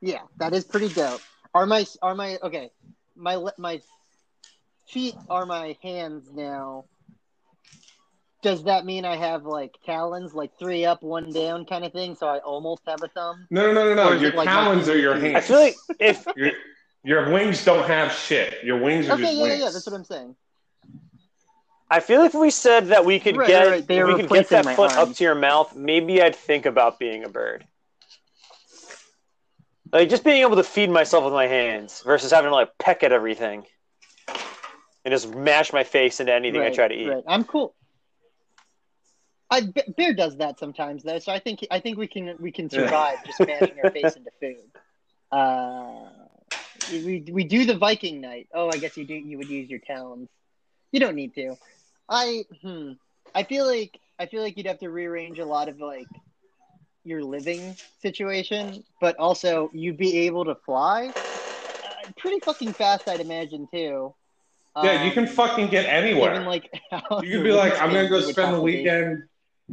[0.00, 1.22] yeah, that is pretty dope.
[1.54, 2.70] Are my are my okay?
[3.16, 3.80] my my
[4.86, 6.84] feet are my hands now.
[8.42, 12.14] Does that mean I have like talons, like three up, one down kind of thing?
[12.14, 13.46] So I almost have a thumb.
[13.50, 14.12] No, no, no, no, no.
[14.12, 15.36] Your like talons not- are your hands.
[15.36, 16.52] I feel like if your,
[17.02, 18.62] your wings don't have shit.
[18.62, 19.60] Your wings are Okay, just yeah, yeah, wings.
[19.64, 19.70] yeah.
[19.70, 20.36] That's what I'm saying.
[21.90, 23.86] I feel like if we said that we could Right, get right, right.
[23.88, 26.36] They if are we could get that my foot up to your mouth, maybe I'd
[26.36, 27.66] think about being a bird.
[29.90, 33.02] Like just being able to feed myself with my hands versus having to like peck
[33.02, 33.64] at everything
[35.04, 37.08] and just mash my face into anything I try to eat.
[37.08, 37.24] Right.
[37.26, 37.74] I'm cool.
[39.50, 42.68] I Bear does that sometimes though, so I think I think we can we can
[42.68, 44.56] survive just mashing our face into food.
[45.32, 46.10] Uh,
[46.90, 48.48] we we do the Viking night.
[48.52, 49.14] Oh, I guess you do.
[49.14, 50.28] You would use your talons.
[50.92, 51.56] You don't need to.
[52.08, 52.92] I hmm.
[53.34, 56.08] I feel like I feel like you'd have to rearrange a lot of like
[57.04, 63.20] your living situation, but also you'd be able to fly uh, pretty fucking fast, I'd
[63.20, 64.14] imagine too.
[64.82, 66.32] Yeah, you can Um, fucking get anywhere.
[66.34, 66.70] Given like
[67.22, 69.24] you could be like, I'm gonna go spend the weekend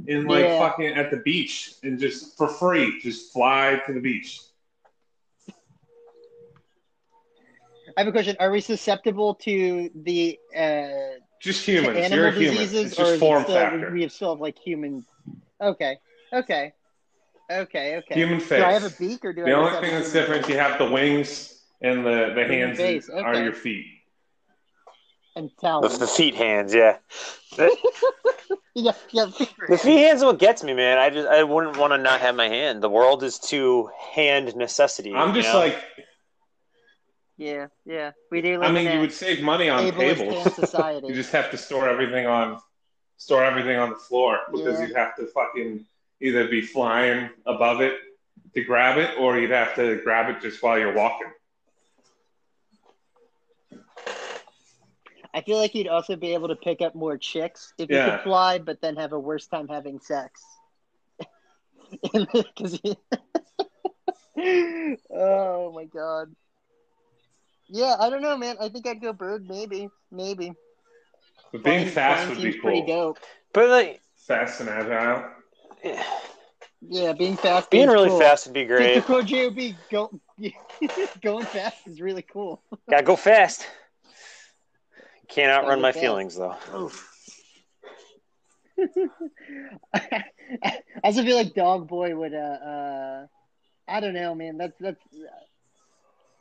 [0.07, 0.59] in like Yeah.
[0.59, 4.41] fucking at the beach and just for free, just fly to the beach.
[7.97, 8.35] I have a question.
[8.39, 11.97] Are we susceptible to the uh, Just humans.
[11.97, 12.57] animal You're a human.
[12.57, 13.91] diseases, or just is form still, factor.
[13.91, 15.05] we have still have like human?
[15.61, 15.97] Okay,
[16.33, 16.73] okay,
[17.51, 18.15] okay, okay.
[18.15, 18.59] Human face.
[18.59, 20.53] Do I have a beak, or do I The only thing that's different, face?
[20.53, 23.85] you have the wings and the, the Human hands face, are your feet.
[25.35, 25.97] And The, talons?
[25.99, 26.97] the feet hands, yeah.
[27.57, 27.75] The,
[28.75, 29.25] yeah, yeah.
[29.29, 29.81] feet the hands.
[29.83, 30.97] feet hands is what gets me, man.
[30.97, 32.81] I just I wouldn't want to not have my hand.
[32.81, 35.13] The world is too hand necessity.
[35.13, 35.59] I'm just know?
[35.59, 35.77] like,
[37.37, 38.11] Yeah, yeah.
[38.31, 40.33] We do live I mean, in you would save money on ableist tables.
[40.43, 41.07] hand society.
[41.09, 42.59] you just have to store everything on
[43.17, 44.87] store everything on the floor because Yeah.
[44.87, 45.85] you'd have to fucking
[46.21, 47.97] either be flying above it
[48.53, 51.27] to grab it or you'd have to grab it just while you're walking.
[55.35, 58.11] I feel like you'd also be able to pick up more chicks if you Yeah.
[58.17, 60.41] could fly, but then have a worse time having sex.
[62.01, 62.79] Because
[65.09, 66.33] oh my god.
[67.67, 68.57] Yeah, I don't know, man.
[68.59, 69.47] I think I'd go bird.
[69.47, 70.53] Maybe, maybe.
[71.51, 72.87] But being Flying- fast flying would seems be pretty cool.
[73.13, 73.19] dope.
[73.53, 75.29] but like Fast and agile.
[76.81, 77.69] Yeah, being fast.
[77.69, 78.19] being really cool.
[78.19, 78.95] fast would be Think great.
[78.95, 80.19] the cool JOB go,
[81.21, 82.61] going fast is really cool.
[82.89, 83.65] Gotta go fast.
[85.27, 86.55] Can't outrun my feelings though.
[89.93, 90.23] I
[91.03, 92.33] also feel like Dog Boy would.
[92.33, 93.27] Uh, uh,
[93.87, 94.57] I don't know, man.
[94.57, 95.01] That's that's.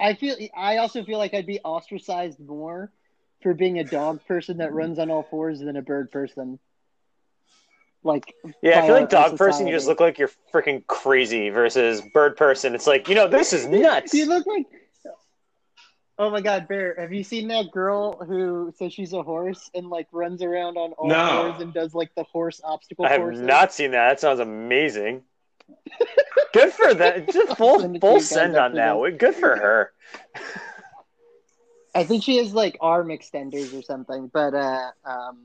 [0.01, 0.37] I feel.
[0.57, 2.91] I also feel like I'd be ostracized more
[3.43, 6.59] for being a dog person that runs on all fours than a bird person.
[8.03, 10.87] Like Yeah, I by feel like our dog person, you just look like you're freaking
[10.87, 12.75] crazy versus bird person.
[12.75, 14.13] It's like, you know, this is nuts.
[14.13, 14.67] You look like.
[16.17, 16.95] Oh my God, Bear!
[16.99, 20.93] Have you seen that girl who says she's a horse and like runs around on
[20.93, 21.51] all No.
[21.51, 23.43] fours and does like the horse obstacle I have courses?
[23.43, 24.09] not seen that.
[24.11, 25.23] That sounds amazing.
[26.53, 27.29] Good for that.
[27.33, 28.97] Just full send full send on that.
[29.03, 29.19] this.
[29.19, 29.93] Good for her.
[31.97, 35.39] I think she has like arm extenders or something, but uh, um.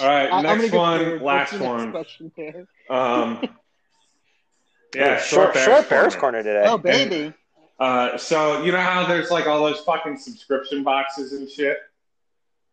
[0.00, 1.10] All right, I- I'm next gonna go one, Bear.
[1.18, 1.90] What's last next one.
[1.92, 2.66] question, Bear?
[2.88, 3.40] Um,
[4.96, 6.40] yeah, short, Bears short Bears corner.
[6.40, 6.64] corner today.
[6.68, 7.32] Oh, baby.
[7.80, 11.78] Uh, so you know how there's like all those fucking subscription boxes and shit,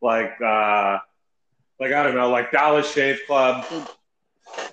[0.02, 1.00] like uh,
[1.80, 3.66] like I don't know, like Dollar Shave Club.
[3.72, 3.88] oh,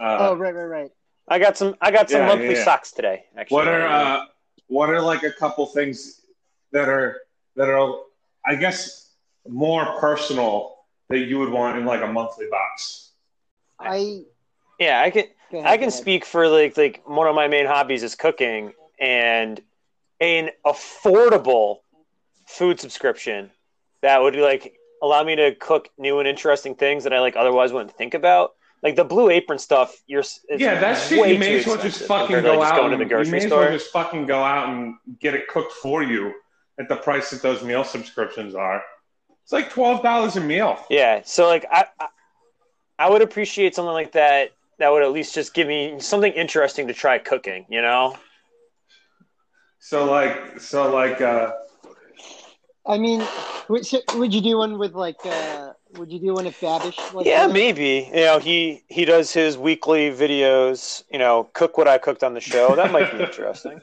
[0.01, 0.91] Uh, right, right, right.
[1.29, 1.77] I got some.
[1.81, 2.65] I got some Yeah, monthly yeah, yeah.
[2.65, 3.25] socks today.
[3.37, 4.25] Actually, what are uh,
[4.67, 6.23] what are like a couple things
[6.73, 7.21] that are
[7.55, 7.95] that are
[8.45, 9.13] I guess
[9.49, 10.79] more personal
[11.11, 13.13] that you would want in like a monthly box?
[13.79, 14.23] I.
[14.81, 15.25] yeah, I can.
[15.53, 19.61] Ahead, I can speak for like like one of my main hobbies is cooking and
[20.21, 21.79] an affordable
[22.47, 23.51] food subscription
[24.03, 27.73] that would like allow me to cook new and interesting things that I like otherwise
[27.73, 28.53] wouldn't think about.
[28.83, 32.43] Like the Blue Apron stuff, you're yeah, that shit you may as well just fucking
[32.43, 32.77] go like, out.
[32.77, 33.61] going to and- the grocery you may as store.
[33.61, 36.35] well just fucking go out and get it cooked for you
[36.79, 38.83] at the price that those meal subscriptions are.
[39.43, 40.85] It's like twelve dollars a meal.
[40.91, 42.09] Yeah, so like I, I
[42.99, 46.87] I would appreciate something like that that would at least just give me something interesting
[46.89, 48.17] to try cooking, you know?
[49.85, 51.53] So like, so like, uh,
[52.87, 53.23] I mean,
[53.69, 55.17] would, so would you do one with like?
[55.27, 56.97] uh Would you do one if Babish?
[57.13, 58.09] Like Yeah, did maybe.
[58.09, 62.33] You know, he he does his weekly videos, you know, cook what I cooked on
[62.33, 62.75] the show.
[62.75, 63.79] That might be interesting.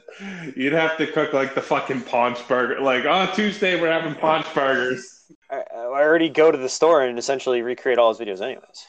[0.56, 2.80] You'd have to cook like the fucking paunch burger.
[2.80, 5.22] Like, oh, Tuesday we're having paunch burgers.
[5.52, 8.86] I, I already go to the store and essentially recreate all his videos anyways.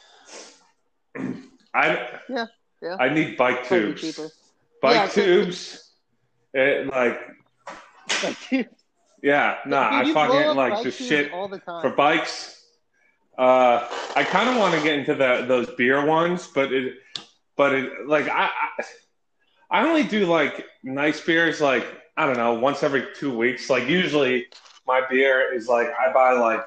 [1.72, 2.46] I Yeah,
[2.82, 2.96] yeah.
[2.98, 4.18] I need bike tubes.
[4.82, 5.83] Bike Yeah, so- tubes.
[6.54, 7.20] It, like,
[8.22, 8.68] Like, dude,
[9.22, 11.82] Yeah, nah, I fucking like just shit all the time.
[11.82, 12.62] for bikes.
[13.36, 16.94] Uh, I kind of want to get into the those beer ones, but it,
[17.56, 18.44] but it like I,
[18.78, 18.84] I,
[19.70, 21.84] I only do like nice beers like
[22.16, 23.68] I don't know once every two weeks.
[23.68, 24.46] Like usually,
[24.86, 26.64] my beer is like I buy like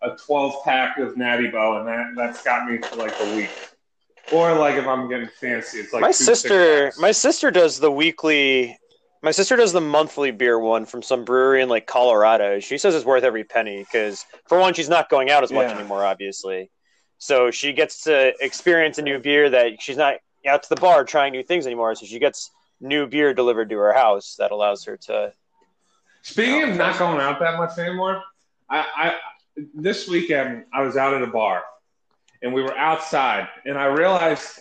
[0.00, 3.50] a twelve pack of Natty Boh, and that that's got me for like a week.
[4.32, 7.90] Or like if I'm getting fancy, it's like my two sister, my sister does the
[7.90, 8.78] weekly.
[9.24, 12.58] My sister does the monthly beer one from some brewery in like Colorado.
[12.58, 15.68] She says it's worth every penny because, for one, she's not going out as much
[15.68, 15.78] Yeah.
[15.78, 16.70] anymore, obviously.
[17.18, 21.04] So she gets to experience a new beer that she's not out to the bar
[21.04, 21.94] trying new things anymore.
[21.94, 25.32] So she gets new beer delivered to her house that allows her to.
[26.22, 28.22] Speaking of not going out that much anymore,
[28.68, 29.14] I, I
[29.74, 31.62] this weekend I was out at a bar
[32.42, 34.60] and we were outside and I realized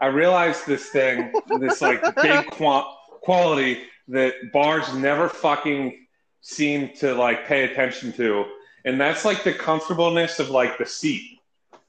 [0.00, 6.06] I realized this thing, this like big qua- quality that bars never fucking
[6.40, 8.44] seem to like pay attention to,
[8.84, 11.38] and that's like the comfortableness of like the seat.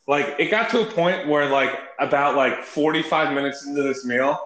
[0.07, 4.37] Like it got to a point where like about like 45 minutes into this meal,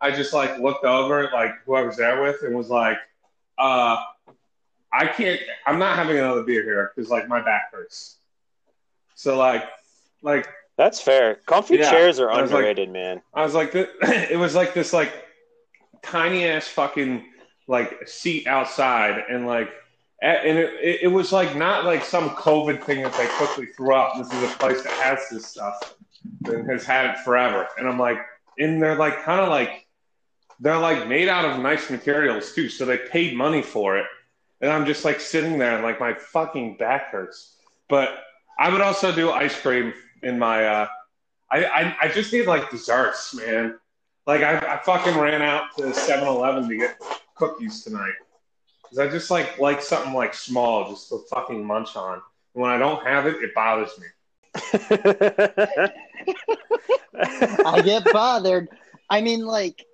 [0.00, 2.98] I just like looked over at like who I was there with and was like,
[3.58, 3.96] uh,
[4.92, 5.40] I can't.
[5.66, 8.16] I'm not having another beer here because like my back hurts.
[9.14, 9.64] So like,
[10.22, 11.36] like That's fair.
[11.46, 13.22] Comfy Yeah, chairs are I like- underrated, man.
[13.34, 15.12] I was like, it was like this like
[16.02, 17.24] tiny ass fucking
[17.66, 19.70] like seat outside, and like,
[20.22, 23.94] and it, it, it was like not like some COVID thing that they quickly threw
[23.94, 24.16] up.
[24.16, 25.96] This is a place that has this stuff
[26.46, 28.18] and has had it forever, and I'm like,
[28.58, 29.86] and they're like kind of like
[30.60, 34.06] they're like made out of nice materials too, so they paid money for it,
[34.60, 37.56] and I'm just like sitting there and like my fucking back hurts,
[37.88, 38.22] but.
[38.58, 40.86] I would also do ice cream in my uh,
[41.50, 43.78] I, I, I just need like desserts, man.
[44.26, 47.00] Like I, I fucking ran out to 7-Eleven to get
[47.34, 48.14] cookies tonight
[48.82, 52.20] because I just like like something like small just to fucking munch on.
[52.54, 54.06] And when I don't have it, it bothers me.
[57.64, 58.68] I get bothered.
[59.08, 59.86] I mean, like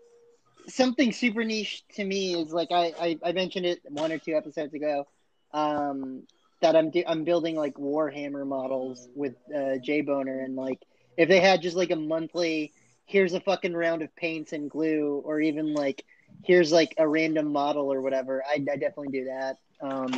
[0.69, 4.35] something super niche to me is like I, I, I mentioned it one or two
[4.35, 5.07] episodes ago.
[5.53, 6.23] Um,
[6.63, 10.81] that I'm I'm building like Warhammer models with uh, J Boner, and like
[11.17, 12.73] if they had just like a monthly,
[13.05, 16.05] here's a fucking round of paints and glue, or even like
[16.45, 19.59] here's like a random model or whatever, I I definitely do that.
[19.81, 20.13] Um,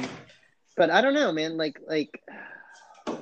[0.76, 1.56] but I don't know, man.
[1.56, 2.22] Like like.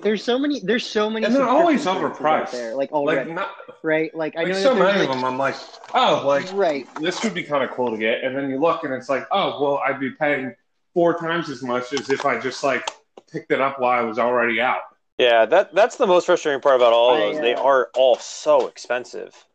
[0.01, 0.61] There's so many.
[0.61, 1.27] There's so many.
[1.27, 2.51] And they're always subscription services out overpriced.
[2.53, 3.51] There, like Like already, not
[3.83, 4.15] right?
[4.15, 5.25] Like I like know so that there's, many of them.
[5.25, 5.57] I'm like,
[5.95, 6.87] oh, like right.
[7.01, 8.25] this would be kind of cool to get.
[8.25, 10.55] And then you look and it's like, oh, well, I'd be paying
[10.95, 12.91] four times as much as if I just like
[13.31, 14.83] picked it up while I was already out.
[15.19, 17.41] yeah, that that's the most frustrating part about all of I, those.
[17.41, 19.47] They uh, are all so expensive.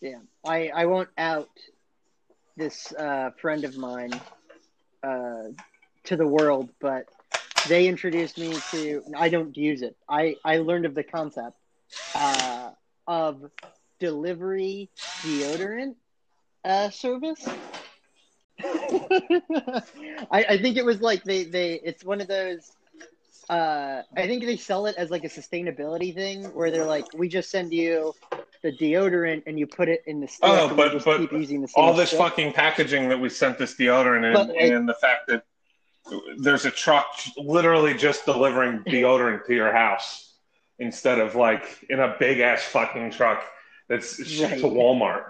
[0.00, 1.48] Yeah, I I won't out
[2.56, 4.12] this uh, friend of mine
[5.02, 5.44] uh,
[6.04, 7.04] to the world, but
[7.68, 9.02] they introduced me to.
[9.16, 9.96] I don't use it.
[10.08, 11.56] I I learned of the concept
[12.14, 12.70] uh,
[13.06, 13.42] of
[14.00, 14.90] delivery
[15.24, 15.96] deodorant
[16.64, 17.44] uh, service.
[18.62, 22.70] I, I think it was like they they it's one of those
[23.50, 27.28] uh I think they sell it as like a sustainability thing where they're like we
[27.28, 28.14] just send you
[28.62, 31.60] the deodorant and you put it in the stick Oh, and but- but keep using
[31.60, 32.18] the All this stick.
[32.20, 35.44] fucking packaging that we sent this deodorant in, But, like- and the fact that
[36.38, 40.34] there's a truck literally just delivering deodorant to your house
[40.78, 43.42] instead of like in a big ass fucking truck
[43.88, 44.60] that's shipped Right.
[44.60, 45.24] to Walmart.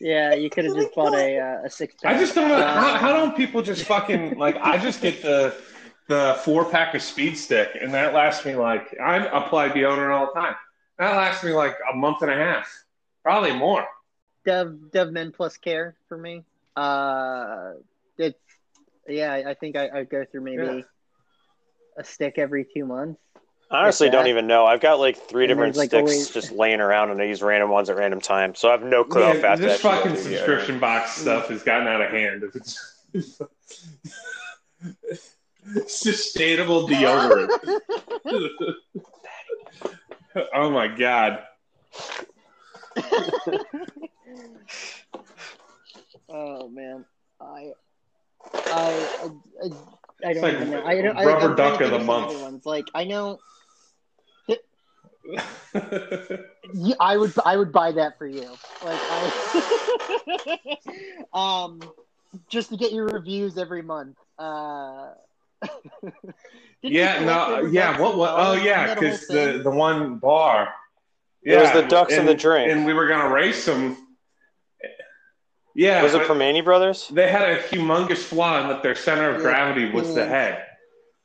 [0.00, 2.14] Yeah, you could have just bought a uh, a six pack.
[2.14, 5.22] I just don't know how, Uh, how don't people just fucking like I just get
[5.22, 5.54] the
[6.08, 10.26] the four pack of speed stick and that lasts me like i'm apply deodorant all
[10.34, 10.54] the time.
[10.98, 12.68] That lasts me like a month and a half,
[13.22, 13.86] probably more.
[14.44, 16.42] Dove Dove Men Plus Care for me.
[16.74, 17.74] Uh,
[18.16, 18.38] it's
[19.06, 20.80] yeah, I I think I I go through maybe Yeah.
[21.98, 23.20] a stick every two months.
[23.70, 24.64] I honestly If don't even know.
[24.66, 27.42] I've got like three And different like, sticks always- just laying around, and I use
[27.42, 28.58] random ones at random times.
[28.58, 31.12] So I have no clue how fast this I fucking go through the subscription box
[31.12, 32.42] stuff has gotten out of hand.
[35.70, 37.50] If it's sustainable deodorant.
[40.54, 41.44] oh my god.
[46.30, 47.06] Oh man,
[47.40, 47.70] I
[48.54, 49.30] I I,
[49.64, 49.70] I,
[50.28, 50.84] I don't like even know.
[50.84, 51.16] I don't.
[51.16, 52.38] I, rubber I'm duck of the month.
[52.42, 52.66] Ones.
[52.66, 53.38] Like I know.
[56.74, 58.46] Yeah, I would I would buy that for you.
[58.84, 60.76] Like I,
[61.32, 61.80] um,
[62.50, 64.18] just to get your reviews every month.
[64.34, 65.27] Uh, didn't you
[66.82, 67.98] yeah, no, yeah.
[67.98, 68.12] What?
[68.12, 68.86] as what oh, yeah.
[68.86, 70.72] that a whole Because the the one bar.
[71.42, 72.70] It was the ducks and the drink.
[72.70, 73.96] and we were gonna race them.
[75.74, 77.08] Yeah, Was it but Permane Brothers?
[77.08, 80.66] they had a humongous flaw in that their center of Yeah, gravity was the head.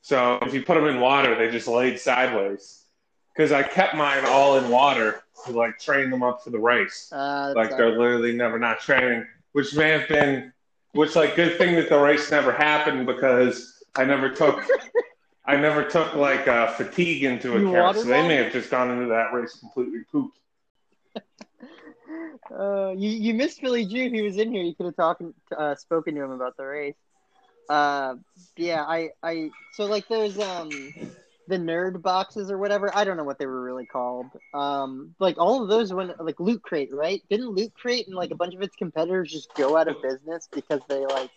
[0.01, 2.84] So if you put them in water, they just laid sideways.
[3.34, 7.09] Because I kept mine all in water to like train them up for the race.
[7.11, 10.53] Uh, Like not- they're literally never not training, which may have been,
[10.91, 14.63] which like good thing that the race never happened because I never took,
[15.45, 17.97] I never took like uh, fatigue into You account.
[17.97, 20.37] So they may have just gone into that race completely pooped.
[22.51, 24.09] Uh, you you missed Philly Jew.
[24.09, 24.61] He was in here.
[24.61, 25.23] You could have talked,
[25.57, 26.95] uh, spoken to him about the race.
[27.69, 28.15] Uh,
[28.57, 30.69] yeah, I, I, so like those um,
[31.47, 32.95] the nerd boxes or whatever.
[32.95, 34.27] I don't know what they were really called.
[34.53, 37.21] Um, like all of those went like Loot Crate, right?
[37.29, 40.47] Didn't Loot Crate and like a bunch of its competitors just go out of business
[40.51, 41.31] because they like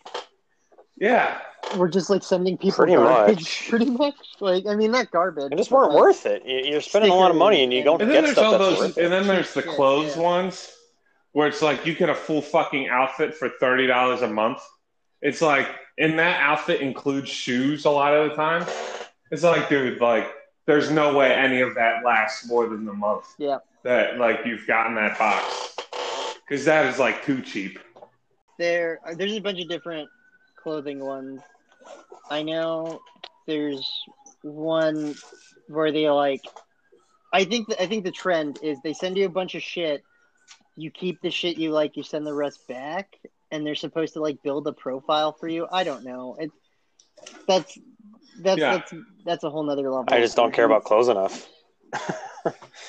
[0.99, 1.39] Yeah,
[1.77, 3.65] We're just like sending people Pretty garbage, much.
[3.69, 4.15] pretty much.
[4.39, 5.51] Like I mean, not garbage.
[5.51, 6.43] They just weren't like, worth it.
[6.45, 8.61] You- You're spending a lot of money and you don't and get there's all stuff
[8.61, 9.03] that's those, worth it.
[9.03, 10.23] and then there's the Shit, clothes yeah.
[10.23, 10.71] ones
[11.33, 14.59] where it's like you get a full fucking outfit for thirty dollars a month.
[15.21, 15.67] It's like,
[15.99, 18.65] and that outfit includes shoes a lot of the time.
[19.31, 20.31] It's like, dude, like,
[20.65, 23.25] there's no way any of that lasts more than the month.
[23.37, 23.57] Yeah.
[23.83, 25.75] That like you've gotten that box
[26.47, 27.77] because that is like too cheap.
[28.57, 30.09] there there's a bunch of different
[30.67, 31.39] clothing ones
[32.29, 32.99] i know
[33.47, 33.89] there's
[34.41, 35.15] one
[35.69, 36.41] where they like
[37.31, 40.03] i think the, i think the trend is they send you a bunch of shit
[40.75, 43.15] you keep the shit you like you send the rest back
[43.49, 46.57] and they're supposed to like build a profile for you i don't know it's
[47.47, 47.79] that's
[48.41, 48.71] that's Yeah.
[48.73, 48.93] that's
[49.23, 51.47] that's a whole nother level I just don't care about clothes enough.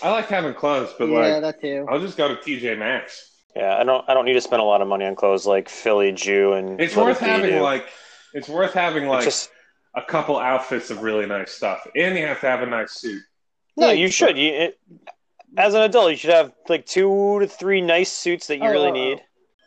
[0.03, 3.38] I like having clothes, but yeah like that too I'll just go to TJ Maxx.
[3.57, 4.05] Yeah, I don't.
[4.09, 6.81] I don't need to spend a lot of money on clothes like Philly Jew and.
[6.81, 7.61] It's worth having do.
[7.61, 7.87] like
[8.35, 9.51] it's worth having like just
[9.97, 13.23] a couple outfits of really nice stuff, and you have to have a nice suit.
[13.77, 13.91] no.
[13.91, 14.37] You should.
[14.39, 14.81] You, it,
[15.57, 18.71] as an adult, you should have like two to three nice suits that you Oh,
[18.71, 18.93] really oh, oh.
[18.93, 19.23] need.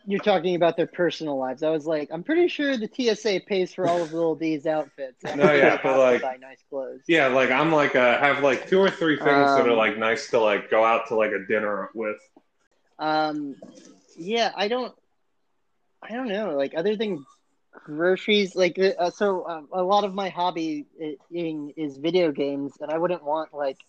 [0.05, 1.63] you're talking about their personal lives.
[1.63, 5.17] I was like, I'm pretty sure the TSA pays for all of little D's outfits.
[5.35, 7.01] No, yeah, but, like- buy nice clothes.
[7.07, 9.97] Yeah, like I'm like uh, have like two or three things that are Um, like
[9.97, 12.17] nice to like go out to like a dinner with.
[13.01, 13.55] Um,
[14.15, 14.93] yeah, I don't,
[16.01, 16.55] I don't know.
[16.55, 17.25] Like other than
[17.71, 20.85] groceries, like uh, so, um, a lot of my hobby
[21.31, 23.79] in, is video games, and I wouldn't want like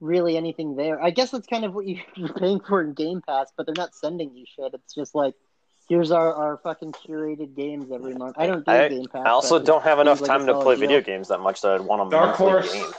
[0.00, 1.00] really anything there.
[1.02, 3.74] I guess that's kind of what you- you're paying for in Game Pass, but they're
[3.76, 4.72] not sending you shit.
[4.74, 5.34] It's just like.
[5.88, 8.34] Here's our, our fucking curated games every month.
[8.36, 9.24] I don't do I, Game Pass.
[9.24, 10.80] I also don't have enough seems like time to play deal.
[10.80, 12.90] video games that much that I'd want a Dark monthly Horse game.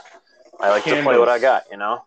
[0.58, 1.64] I like to play what I got.
[1.70, 2.02] You know.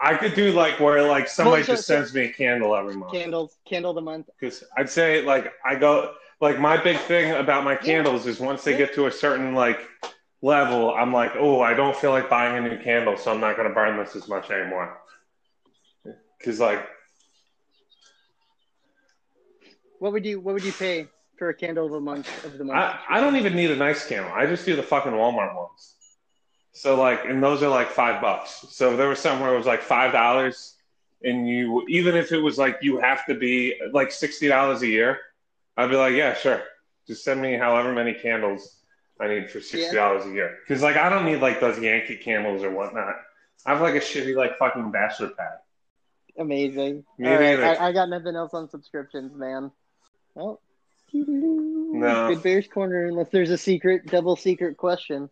[0.00, 3.58] I could do like where like somebody just sends me a candle every month Candles,
[3.64, 4.28] candle of the month.
[4.38, 8.62] because I'd say like I go like my big thing about my candles is once
[8.62, 9.80] they get to a certain like
[10.40, 13.56] level, I'm like, oh, I don't feel like buying a new candle, so I'm not
[13.56, 14.98] going to burn this as much anymore.
[16.38, 16.86] Because like
[19.98, 22.64] What would you What would you pay for a candle of a month of the
[22.64, 22.78] month?
[22.78, 24.32] I, I don't even need a nice candle.
[24.32, 25.94] I just do the fucking Walmart ones.
[26.72, 28.66] So like, and those are like five bucks.
[28.70, 30.74] So there was somewhere it was like five dollars,
[31.22, 34.86] and you even if it was like you have to be like sixty dollars a
[34.86, 35.18] year,
[35.76, 36.62] I'd be like, yeah, sure,
[37.06, 38.76] just send me however many candles
[39.20, 40.58] I need for sixty dollars a year.
[40.66, 43.16] Because like I don't need like those Yankee candles or whatnot.
[43.66, 45.58] I have like a shitty like fucking bachelor pad.
[46.38, 47.04] Amazing.
[47.18, 47.58] Me All right.
[47.80, 49.72] I, I got nothing else on subscriptions, man.
[50.34, 50.60] Well,
[51.12, 52.28] No.
[52.28, 55.28] Good Bears Corner, unless there's a secret, double secret question.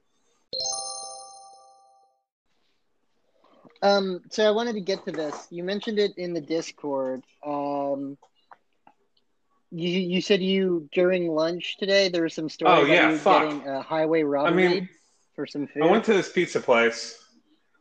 [3.82, 5.46] Um, so I wanted to get to this.
[5.50, 7.22] You mentioned it in the Discord.
[7.44, 8.16] Um,
[9.70, 13.18] you you said you during lunch today there was some story Oh, about yeah, you
[13.18, 13.42] fuck.
[13.42, 14.88] getting a highway robbery mean,
[15.34, 15.82] for some food.
[15.82, 17.18] I went to this pizza place.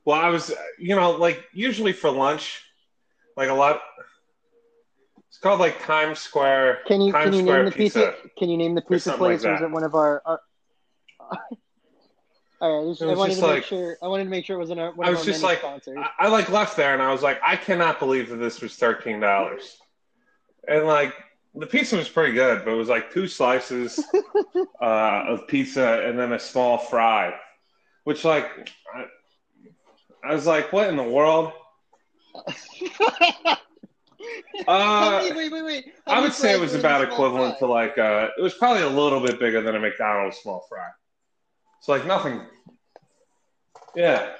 [0.04, 2.62] Well, I was, you know, like usually for lunch,
[3.38, 3.82] like a lot.
[5.30, 6.80] It's called like Times Square.
[6.88, 8.14] Can you Times can you Square name the pizza?
[8.38, 9.46] Can you name the pizza something like place?
[9.46, 9.64] or that.
[9.64, 10.22] it one of our?
[10.26, 10.40] our...
[12.66, 13.98] All right, I, just, I wanted to make sure.
[14.02, 15.98] I wanted to make sure it wasn't our, one I was just like, sponsors.
[16.00, 18.76] I, I like left there, and I was like, I cannot believe that this was
[18.76, 19.78] thirteen dollars.
[20.68, 21.14] And like
[21.54, 24.04] the pizza was pretty good, but it was like two slices
[24.82, 27.36] uh, of pizza and then a small fry,
[28.04, 29.06] which like I,
[30.28, 31.52] I was like, what in the world?
[34.68, 35.94] Uh, wait, wait, wait, wait.
[36.08, 39.20] I would say it was about equivalent to like uh it was probably a little
[39.20, 40.88] bit bigger than a McDonald's small fry.
[41.86, 42.42] It's like nothing.
[43.96, 44.32] Yeah.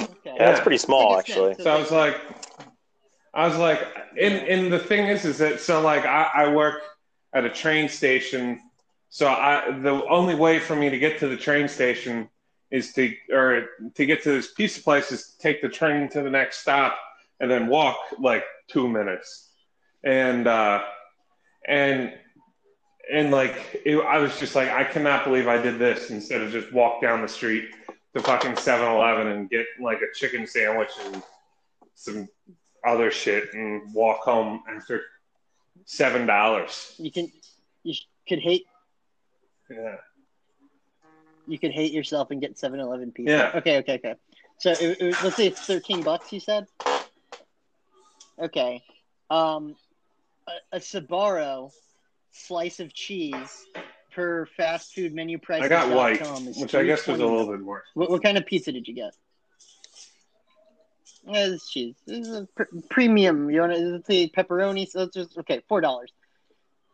[0.00, 0.12] Okay.
[0.26, 1.56] Yeah, that's pretty small, actually.
[1.56, 2.20] So I was like
[3.34, 3.80] I was like
[4.16, 6.82] and and the thing is is that so like I, I work
[7.34, 8.60] at a train station
[9.08, 12.28] so I the only way for me to get to the train station
[12.70, 13.66] is to or
[13.96, 16.96] to get to this pizza place is to take the train to the next stop
[17.40, 19.50] and then walk like two minutes
[20.04, 20.80] and uh
[21.66, 22.12] and
[23.10, 26.50] and like it, I was just like, I cannot believe I did this instead of
[26.52, 27.70] just walk down the street
[28.14, 31.22] to fucking 7-Eleven and get like a chicken sandwich and
[31.94, 32.28] some
[32.86, 35.02] other shit and walk home after
[35.84, 36.94] seven dollars.
[36.98, 37.30] You can
[37.82, 37.94] you
[38.28, 38.66] could hate
[39.70, 39.96] Yeah.
[41.46, 43.32] you could hate yourself and get 7-Eleven pizza.
[43.32, 43.52] Yeah.
[43.58, 44.14] Okay, okay, okay.
[44.58, 46.32] So it, it, let's say it's thirteen bucks.
[46.32, 46.66] You said.
[48.38, 48.82] Okay.
[49.30, 49.74] Um,
[50.46, 51.72] a, a Sbarro
[52.32, 53.66] slice of cheese
[54.12, 55.62] per fast food menu price.
[55.62, 56.20] I got white,
[56.56, 57.84] which I guess was a little bit more.
[57.94, 59.14] What, what kind of pizza did you get?
[61.26, 61.96] Yeah, this is cheese.
[62.06, 63.50] This is a pr- premium.
[63.50, 64.88] You want to let's say pepperoni?
[64.88, 65.62] So it's just okay.
[65.68, 66.12] Four dollars.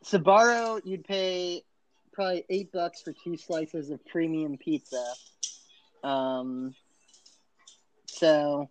[0.04, 1.62] Sbarro, you'd pay
[2.12, 5.04] probably eight bucks for two slices of premium pizza.
[6.02, 6.74] Um,
[8.06, 8.68] so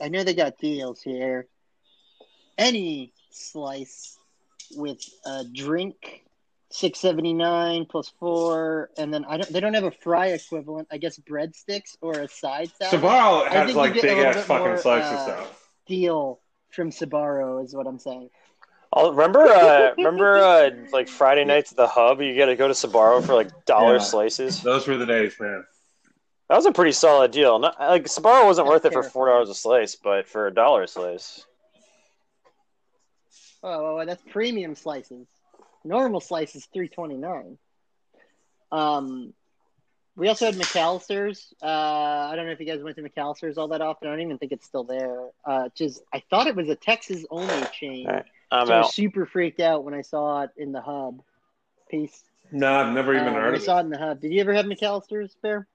[0.00, 1.46] I know they got deals here.
[2.58, 4.18] Any slice
[4.76, 6.24] with a drink,
[6.70, 9.52] six seventy nine plus four, and then I don't.
[9.52, 10.88] They don't have a fry equivalent.
[10.90, 13.00] I guess breadsticks or a side salad.
[13.00, 15.46] Sbarro I has like you get a big ass fucking more, slices uh, though.
[15.86, 18.30] Deal from Sbarro is what I'm saying.
[18.94, 22.68] Oh, remember, uh, remember, uh, like Friday nights at the Hub, you got to go
[22.68, 24.00] to Sbarro for like dollar Yeah.
[24.00, 24.62] slices.
[24.62, 25.64] Those were the days, man.
[26.50, 27.58] That was a pretty solid deal.
[27.58, 30.82] Not, like Sbarro wasn't worth it for four dollars a slice, but for a dollar
[30.82, 31.46] a slice,
[33.62, 35.26] Oh, well, that's premium slices.
[35.84, 37.58] Normal slice is three twenty nine.
[38.70, 39.32] Um,
[40.16, 41.52] we also had McAllister's.
[41.62, 44.08] Uh, I don't know if you guys went to McAllister's all that often.
[44.08, 45.20] I don't even think it's still there.
[45.44, 48.06] Uh, just I thought it was a Texas only chain.
[48.08, 50.80] All right, I'm so I was super freaked out when I saw it in the
[50.82, 51.22] hub.
[51.90, 52.22] Peace.
[52.50, 53.80] No, I've never even Uh, when heard I saw it.
[53.80, 54.20] it in the hub.
[54.20, 55.66] Did you ever have McAllister's, Bear?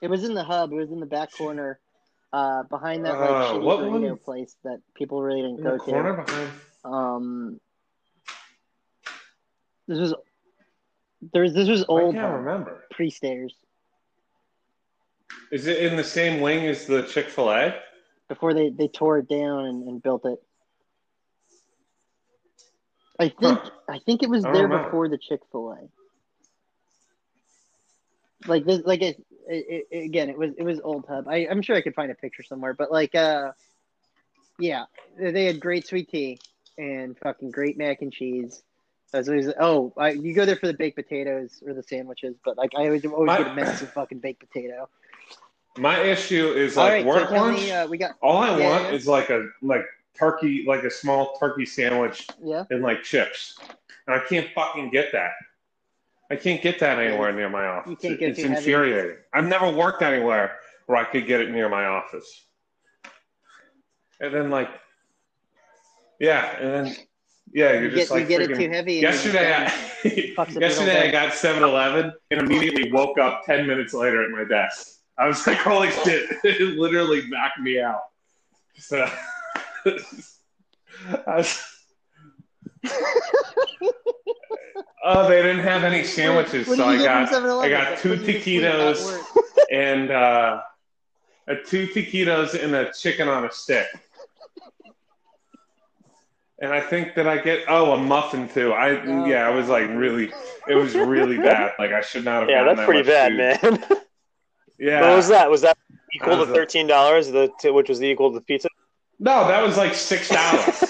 [0.00, 0.72] It was in the hub.
[0.72, 1.78] It was in the back corner,
[2.34, 4.18] uh, behind that like Uh, shitty what burrito one?
[4.18, 5.84] place that people really didn't In go the to.
[5.84, 6.50] corner behind.
[6.84, 7.60] Um,
[9.86, 10.14] this was
[11.32, 12.14] there's this was old.
[12.14, 12.84] I can't remember.
[12.90, 13.54] pre stairs
[15.52, 17.74] Is it in the same wing as the Chick Fil A?
[18.28, 20.40] before they they tore it down and, and built it.
[23.20, 23.70] I think Huh.
[23.88, 24.84] I think it was there remember.
[24.84, 25.78] before the Chick Fil A.
[28.48, 31.28] Like this, like it, it, it- again, it was it was old hub.
[31.28, 33.52] I, I'm sure I could find a picture somewhere, but like, uh,
[34.58, 34.84] yeah,
[35.18, 36.38] they had great sweet tea
[36.78, 38.62] and fucking great mac and cheese.
[39.12, 42.56] As always, oh, I, you go there for the baked potatoes or the sandwiches, but
[42.56, 44.88] like I always always My- get a massive fucking baked potato.
[45.76, 47.58] My issue is All like right, work tell lunch.
[47.60, 48.90] me, uh, we got all I yeah, want yeah.
[48.92, 49.84] is like a like
[50.16, 52.62] turkey, like a small turkey sandwich yeah.
[52.70, 53.58] and like chips.
[54.06, 55.32] And I can't fucking get that.
[56.30, 57.90] I can't get that anywhere near my office.
[57.90, 58.58] You can't get it's too heavy.
[58.58, 59.16] infuriating.
[59.32, 60.56] I've never worked anywhere
[60.86, 62.46] where I could get it near my office.
[64.20, 64.70] And then like,
[66.20, 66.96] yeah, and then
[67.52, 68.94] yeah, you're You just get, like you get it too heavy.
[68.94, 69.54] and you're just Yesterday.
[69.54, 69.68] I,
[70.36, 74.30] Fucks up your yesterday I got 7-Eleven and immediately woke up ten minutes later at
[74.30, 74.98] my desk.
[75.16, 78.00] I was like, "Holy shit!" It literally knocked me out.
[78.76, 79.08] So,
[79.86, 81.73] I was,
[85.04, 88.42] oh, they didn't have any sandwiches, What so I got I got two did you
[88.42, 89.18] sleep at taquitos
[89.72, 90.60] and uh,
[91.48, 93.86] a two taquitos and a chicken on a stick.
[96.60, 98.72] And I think that I get oh a muffin too.
[98.72, 99.26] I Oh.
[99.26, 100.32] yeah, I was like really,
[100.68, 101.72] it was really bad.
[101.78, 102.48] Like I should not have.
[102.50, 103.80] Yeah, that's that pretty much bad, food.
[103.80, 104.00] man.
[104.76, 105.02] Yeah.
[105.02, 105.48] What was that?
[105.48, 105.78] Was that
[106.16, 107.30] equal That to thirteen dollars?
[107.30, 108.68] The to, which was the equal to the pizza?
[109.20, 110.84] No, that was like six dollars.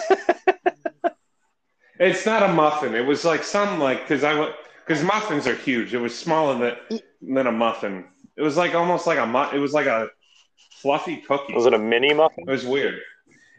[1.99, 2.95] It's not a muffin.
[2.95, 4.53] It was like some like because I
[4.87, 5.95] because muffins are huge.
[5.95, 8.05] It was smaller than than a muffin.
[8.37, 10.09] It was like almost like a mu- It was like a
[10.81, 11.55] fluffy cookie.
[11.55, 12.45] Was it a mini muffin?
[12.47, 13.01] It was weird.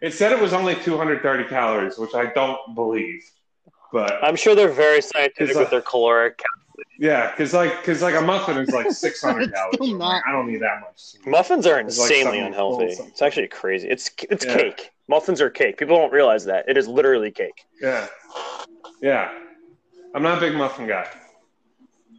[0.01, 3.23] It said it was only 230 calories, which I don't believe.
[3.93, 6.41] But I'm sure they're very scientific It's a- with their caloric.
[6.99, 9.77] yeah, because like because like a muffin is like 600 calories.
[9.91, 11.15] I'm not- I don't need that much.
[11.25, 12.93] Muffins are It's like insanely unhealthy.
[12.95, 13.88] full It's actually crazy.
[13.89, 14.57] It's it's Yeah.
[14.57, 14.91] cake.
[15.08, 15.78] Muffins are cake.
[15.78, 17.64] People don't realize that it is literally cake.
[17.82, 18.08] Yeah,
[19.01, 19.32] yeah.
[20.14, 21.08] I'm not a big muffin guy.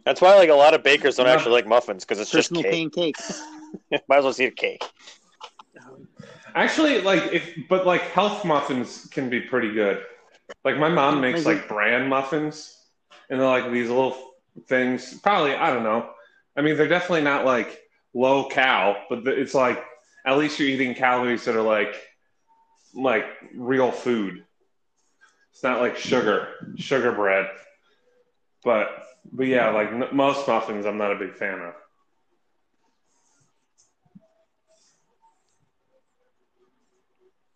[0.05, 1.33] That's why like a lot of bakers don't Yeah.
[1.33, 2.93] actually like muffins because it's just Personal cake.
[2.93, 3.15] pancake.
[4.07, 4.83] Might as well just eat a cake.
[6.55, 10.01] Actually, like if but like health muffins can be pretty good.
[10.63, 12.75] Like my mom makes like bran muffins,
[13.29, 14.17] and they're like these little
[14.67, 15.19] things.
[15.19, 16.09] Probably I don't know.
[16.55, 17.79] I mean, they're definitely not like
[18.13, 19.83] low cal, but it's like
[20.25, 21.95] at least you're eating calories that are like
[22.93, 23.25] like
[23.55, 24.43] real food.
[25.51, 27.47] It's not like sugar, sugar bread.
[28.63, 28.89] But
[29.31, 31.73] but yeah, like n- most muffins, I'm not a big fan of.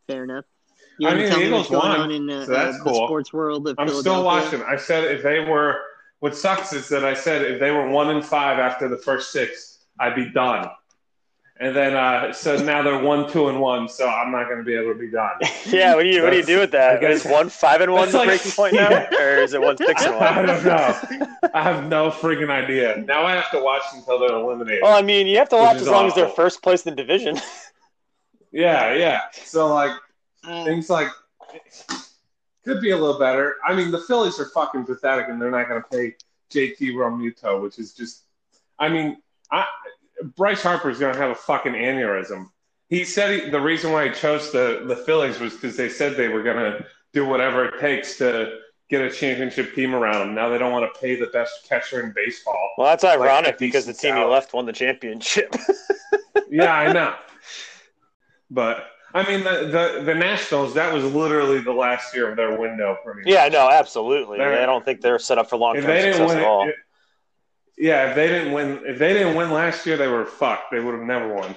[0.07, 0.45] Fair enough.
[0.99, 1.91] You I mean, the Eagles won.
[1.91, 2.93] On in, uh, so that's uh, cool.
[2.93, 4.61] The sports world of I'm still watching.
[4.63, 5.79] I said if they were,
[6.19, 9.31] what sucks is that I said if they were one and five after the first
[9.31, 10.69] six, I'd be done.
[11.61, 13.87] And then, uh, so now they're one, two, and one.
[13.87, 15.29] So I'm not going to be able to be done.
[15.67, 16.99] Yeah, what do you what do you do with that?
[17.01, 18.89] Guess- Is one five and one the like- breaking point now,
[19.19, 20.23] or is it one six and one?
[20.23, 21.27] I don't know.
[21.53, 22.97] I have no freaking idea.
[23.07, 24.81] Now I have to watch until they're eliminated.
[24.81, 27.01] Well, I mean, you have to watch as long as they're first place in the
[27.01, 27.37] division.
[28.53, 29.21] Yeah, yeah.
[29.45, 29.91] So like
[30.43, 31.07] things like
[32.65, 33.55] could be a little better.
[33.65, 36.15] I mean, the Phillies are fucking pathetic, and they're not going to pay
[36.51, 38.23] JT Realmuto, which is just.
[38.79, 39.17] I mean,
[39.51, 39.65] I,
[40.37, 42.45] Bryce Harper's going to have a fucking aneurysm.
[42.89, 46.15] He said he, the reason why he chose the the Phillies was because they said
[46.17, 48.57] they were going to do whatever it takes to
[48.89, 50.35] get a championship team around him.
[50.35, 52.71] Now they don't want to pay the best catcher in baseball.
[52.77, 55.55] Well, that's ironic because the team he left won the championship.
[56.49, 57.15] Yeah, I know.
[58.49, 59.67] But I mean, the,
[59.97, 63.23] the the Nationals that was literally the last year of their window for me.
[63.25, 64.37] yeah, no, absolutely.
[64.37, 66.67] They're- I don't think they're set up for long term success win, at all.
[66.67, 66.75] it-
[67.77, 70.71] yeah, if they didn't win, if they didn't win last year, they were fucked.
[70.71, 71.55] They would have never won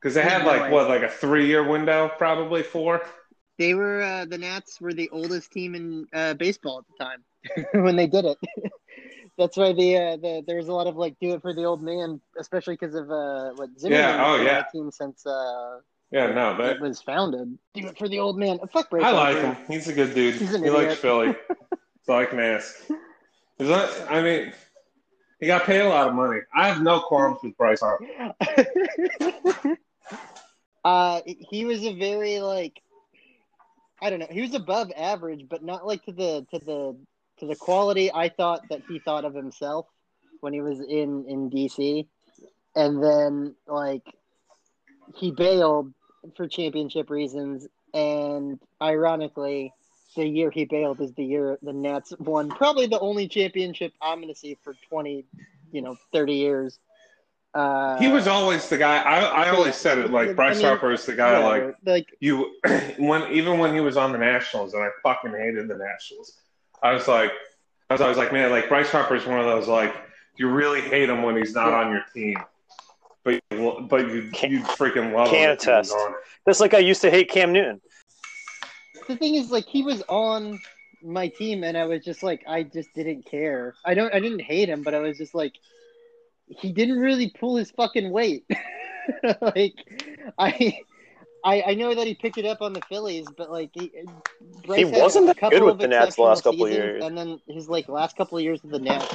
[0.00, 3.02] because they had like what, like a three-year window, probably four.
[3.58, 7.24] they were uh, the Nats were the oldest team in uh, baseball at the time
[7.84, 8.38] when they did it.
[9.38, 11.64] That's why the, uh, the there was a lot of like do it for the
[11.64, 14.62] old man, especially because of uh, what Zimmerman Yeah, oh, has been on yeah.
[14.72, 15.78] team since uh,
[16.10, 17.58] Yeah, no, it but was founded.
[17.74, 18.58] Do it for the old man.
[18.72, 19.54] Fuck Bryce I like Harper.
[19.54, 19.56] him.
[19.68, 20.34] He's a good dude.
[20.34, 20.98] He's an he likes idiot.
[20.98, 21.26] Philly.
[21.48, 22.76] That's all I can ask.
[23.58, 24.52] He's not, I mean,
[25.42, 26.38] he got paid a lot of money.
[26.54, 28.06] I have no qualms with Bryce Harper.
[30.84, 32.80] uh, he was a very like,
[34.00, 34.28] I don't know.
[34.30, 36.96] He was above average, but not like to the to the
[37.40, 39.86] to the quality I thought that he thought of himself
[40.42, 42.06] when he was in in DC,
[42.76, 44.06] and then like
[45.16, 45.92] he bailed
[46.36, 49.72] for championship reasons, and ironically.
[50.16, 54.20] The year he bailed is the year the Nats won probably the only championship I'm
[54.20, 55.24] going to see for 20,
[55.72, 56.78] you know, 30 years.
[57.54, 58.98] Uh, He was always the guy.
[59.02, 61.38] I, I always said it like Bryce I mean, Harper is the guy.
[61.42, 62.54] Like like you,
[62.98, 66.38] when even when he was on the Nationals, and I fucking hated the Nationals.
[66.82, 67.30] I was like,
[67.90, 69.94] I was always like, man, like Bryce Harper is one of those like
[70.36, 71.74] you really hate him when he's not Yeah.
[71.86, 72.38] on your team,
[73.22, 75.34] but you- but you you freaking love him.
[75.34, 75.96] can't if he was attest.
[76.46, 77.82] That's like I used to hate Cam Newton.
[79.08, 80.60] The thing is like he was on
[81.02, 83.74] my team and I was just like I just didn't care.
[83.84, 85.54] I don't I didn't hate him, but I was just like
[86.46, 88.44] he didn't really pull his fucking weight.
[89.40, 89.74] like
[90.38, 90.78] I
[91.44, 93.92] I, I know that he picked it up on the Phillies, but like he,
[94.74, 97.02] He wasn't a that couple good with of the Nats the last couple of years.
[97.04, 99.12] and then his like last couple of years with the Nats.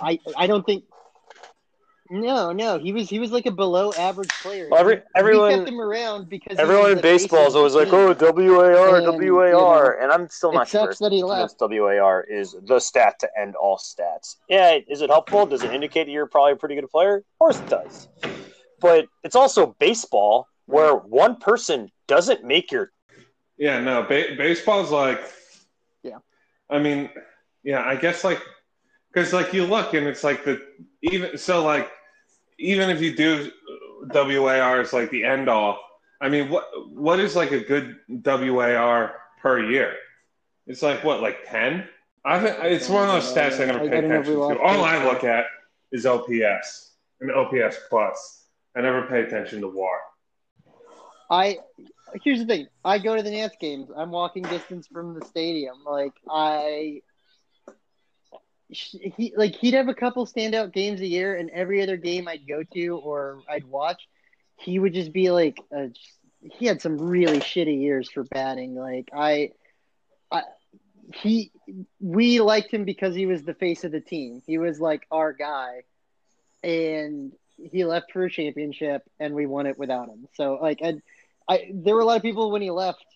[0.00, 0.84] I I don't think.
[2.10, 4.68] No, no, he was he was like a below average player.
[4.70, 7.88] Well, every- everyone- we kept him around because Everyone in the baseball is always like,
[7.92, 9.98] oh, WAR, And, WAR.
[10.00, 10.82] And I'm still not sure.
[10.86, 11.58] sucks that he left.
[11.58, 14.36] This WAR is the stat to end all stats.
[14.48, 15.44] Yeah, is it helpful?
[15.44, 17.16] Does it indicate that you're probably a pretty good player?
[17.18, 18.08] Of course it does.
[18.80, 22.90] But it's also baseball where one person doesn't make your.
[23.58, 25.20] Yeah, no, ba- baseball's like,
[26.02, 26.18] Yeah.
[26.70, 27.10] I mean,
[27.64, 28.40] yeah, I guess like,
[29.12, 30.60] because like you look and it's like the
[31.02, 31.90] even so like
[32.58, 33.50] even if you do
[34.12, 35.78] WAR is like the end all.
[36.20, 39.94] I mean, what what is like a good WAR per year?
[40.66, 41.88] It's like what, like ten?
[42.24, 44.34] I think it's one of those uh, stats I never pay don't know if we
[44.34, 44.62] attention to.
[44.62, 45.46] All I look at
[45.92, 48.46] is OPS and OPS plus.
[48.76, 50.00] I never pay attention to WAR.
[51.30, 51.58] I
[52.22, 52.66] here's the thing.
[52.84, 53.90] I go to the Nats games.
[53.96, 55.84] I'm walking distance from the stadium.
[55.84, 57.02] Like I,
[58.68, 62.46] he like he'd have a couple standout games a year, and every other game I'd
[62.46, 64.06] go to or I'd watch,
[64.56, 65.90] he would just be like, a,
[66.40, 68.74] he had some really shitty years for batting.
[68.74, 69.52] Like I,
[70.30, 70.42] I,
[71.14, 71.50] he,
[72.00, 74.42] we liked him because he was the face of the team.
[74.46, 75.84] He was like our guy,
[76.62, 80.28] and he left for a championship, and we won it without him.
[80.34, 80.94] So like I.
[81.50, 83.06] I there were a lot of people when he left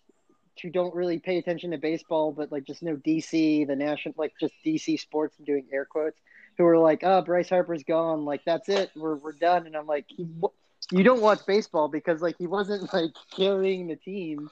[0.60, 4.32] who don't really pay attention to baseball, but like just know DC, the national, like
[4.38, 5.36] just DC sports.
[5.38, 6.18] I'm doing air quotes.
[6.58, 8.24] Who are like, "Oh, Bryce Harper's gone.
[8.24, 8.90] Like that's it.
[8.94, 13.12] We're we're done." And I'm like, "You don't watch baseball because like he wasn't like
[13.34, 14.50] carrying the team.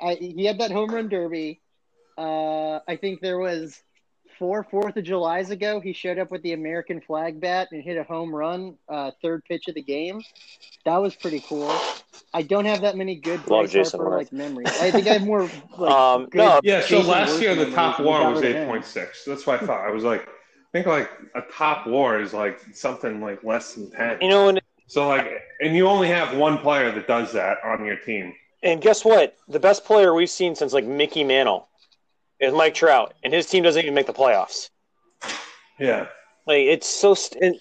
[0.00, 1.60] I, he had that home run derby.
[2.18, 3.80] Uh, I think there was
[4.38, 5.80] four Fourth of July's ago.
[5.80, 9.44] He showed up with the American flag bat and hit a home run, uh, third
[9.44, 10.20] pitch of the game.
[10.84, 11.72] That was pretty cool.
[12.32, 14.68] I don't have that many good Love Bryce Jason Harper like memories.
[14.80, 15.42] I think I have more
[15.78, 18.52] like Um, good no, Yeah, so last year the top than war was Robert eight
[18.52, 18.68] Van.
[18.68, 19.24] point six.
[19.24, 19.80] That's what I thought.
[19.86, 23.90] I was like, I think like a top war is like something like less than
[23.90, 24.18] ten.
[24.20, 25.26] you know, when So like,
[25.60, 28.32] and you only have one player that does that on your team.
[28.62, 29.36] And guess what?
[29.48, 31.68] The best player we've seen since like Mickey Mantle
[32.40, 34.70] is Mike Trout, and his team doesn't even make the playoffs.
[35.78, 36.06] Yeah.
[36.46, 37.14] Like it's so.
[37.14, 37.60] St- and,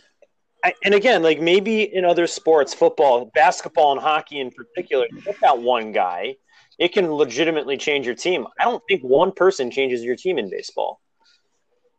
[0.63, 5.39] I, and again, like maybe in other sports, football, basketball, and hockey in particular, look
[5.41, 6.37] that one guy,
[6.79, 8.47] it can legitimately change your team.
[8.59, 11.01] I don't think one person changes your team in baseball.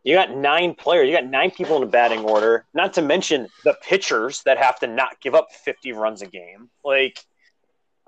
[0.03, 1.09] You got nine players.
[1.09, 2.64] You got nine people in a batting order.
[2.74, 6.70] Not to mention the pitchers that have to not give up 50 runs a game.
[6.85, 7.18] Like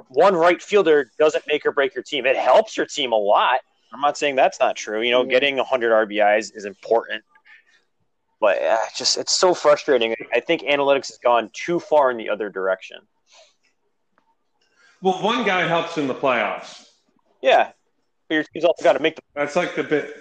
[0.09, 2.25] one right fielder doesn't make or break your team.
[2.25, 3.61] It helps your team a lot.
[3.93, 5.01] I'm not saying that's not true.
[5.03, 5.31] You know, Mhm.
[5.31, 7.25] getting 100 RBIs is important,
[8.41, 10.15] but uh, just it's so frustrating.
[10.33, 12.99] I think analytics has gone too far in the other direction.
[15.01, 16.87] Well, one guy helps in the playoffs.
[17.41, 17.71] Yeah,
[18.29, 19.23] but your team's also got to make the.
[19.35, 20.15] That's like the bit.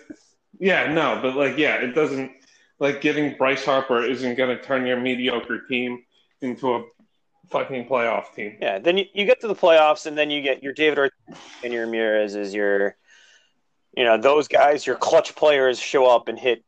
[0.60, 2.32] Yeah, no, but like, yeah, it doesn't.
[2.80, 6.04] Like getting Bryce Harper isn't going to turn your mediocre team
[6.42, 6.84] into a
[7.50, 8.56] fucking playoff team.
[8.62, 11.40] Yeah, then you, you get to the playoffs, and then you get your David Ortiz
[11.64, 12.96] and your Ramirez is your,
[13.98, 16.64] you know, those guys, your clutch players show up and hit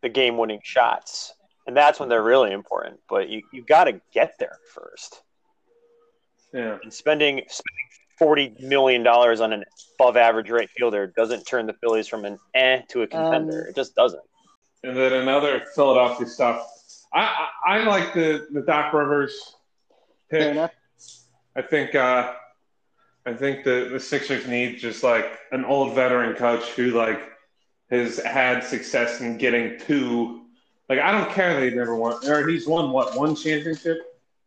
[0.00, 1.34] the game-winning shots,
[1.66, 3.00] and that's when they're really important.
[3.08, 5.22] But you you got to get there first.
[6.54, 6.78] Yeah.
[6.82, 9.64] And spending spending forty million dollars on an
[9.98, 13.62] above-average right fielder doesn't turn the Phillies from an eh to a contender.
[13.62, 14.22] Um, it just doesn't.
[14.84, 16.64] And then another Philadelphia stuff.
[17.12, 19.56] I I, I like the the Doc Rivers
[20.30, 20.50] Fair pick.
[20.52, 20.70] enough.
[21.56, 22.34] I think uh,
[23.28, 27.20] I think the the Sixers need just like an old veteran coach who like
[27.90, 30.42] has had success in getting two.
[30.88, 33.98] Like I don't care that he never won or he's won what one championship.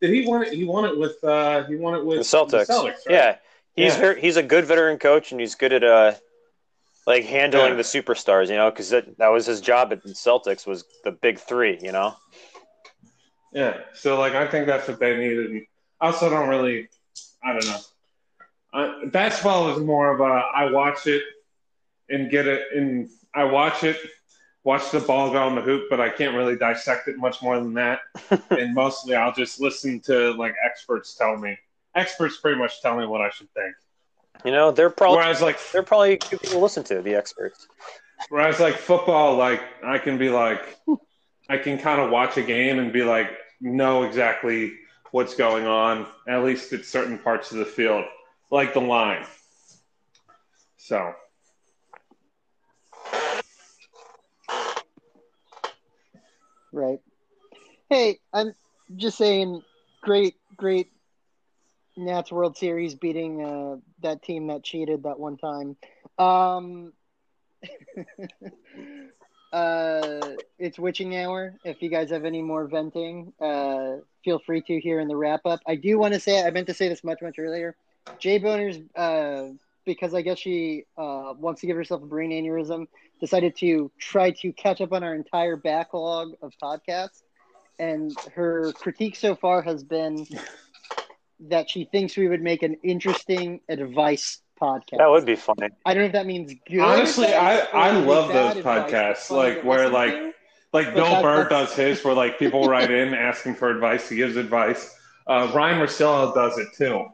[0.01, 0.53] Did he won it?
[0.53, 2.69] He won it with uh, he won it with The Celtics.
[2.69, 2.95] right?
[3.07, 3.35] Yeah,
[3.75, 3.99] he's Yeah.
[3.99, 6.13] very he's a good veteran coach, and he's good at uh
[7.05, 7.75] like handling Yeah.
[7.75, 8.47] the superstars.
[8.49, 11.77] You know, because that, that was his job at the Celtics was the big three.
[11.83, 12.15] You know,
[13.53, 13.77] Yeah.
[13.93, 15.63] So like I think that's what they needed.
[15.99, 16.89] I also don't really
[17.43, 17.77] I don't know.
[18.73, 21.23] Uh, basketball is more of a I watch it
[22.09, 23.97] and get it and I watch it,
[24.63, 27.57] watch the ball go in the hoop, but I can't really dissect it much more
[27.57, 27.99] than that.
[28.49, 31.57] and mostly I'll just listen to like experts tell me.
[31.95, 33.75] Experts pretty much tell me what I should think.
[34.45, 37.67] you know they're probably Whereas like they're probably good people to listen to the experts.
[38.29, 40.79] Whereas like football, like I can be like,
[41.49, 44.73] I can kind of watch a game and be like, know exactly
[45.11, 48.05] what's going on, at least at certain parts of the field,
[48.51, 49.25] like the line.
[50.77, 51.13] So
[56.73, 56.99] Right.
[57.89, 58.53] Hey, I'm
[58.95, 59.61] just saying,
[60.01, 60.87] great, great
[61.97, 65.75] Nats World Series beating uh, that team that cheated that one time.
[66.17, 66.93] Um,
[69.51, 70.21] uh,
[70.57, 71.53] it's witching hour.
[71.65, 75.45] If you guys have any more venting, uh, feel free to here in the wrap
[75.45, 75.59] up.
[75.67, 77.75] I do want to say, I meant to say this much, much earlier.
[78.19, 79.49] Jay Boner's, uh,
[79.85, 82.87] because I guess she uh, wants to give herself a brain aneurysm,
[83.19, 87.21] decided to try to catch up on our entire backlog of podcasts.
[87.79, 90.27] And her critique so far has been
[91.49, 94.97] that she thinks we would make an interesting advice podcast.
[94.97, 95.69] That would be funny.
[95.85, 96.79] I don't know if that means good.
[96.79, 100.33] Honestly, I- I love those podcasts, like, where, like, to.
[100.73, 104.17] like Bill that- Burr does his, where like people write in asking for advice, he
[104.17, 104.95] gives advice.
[105.25, 107.05] Uh, Ryan Marcello does it too,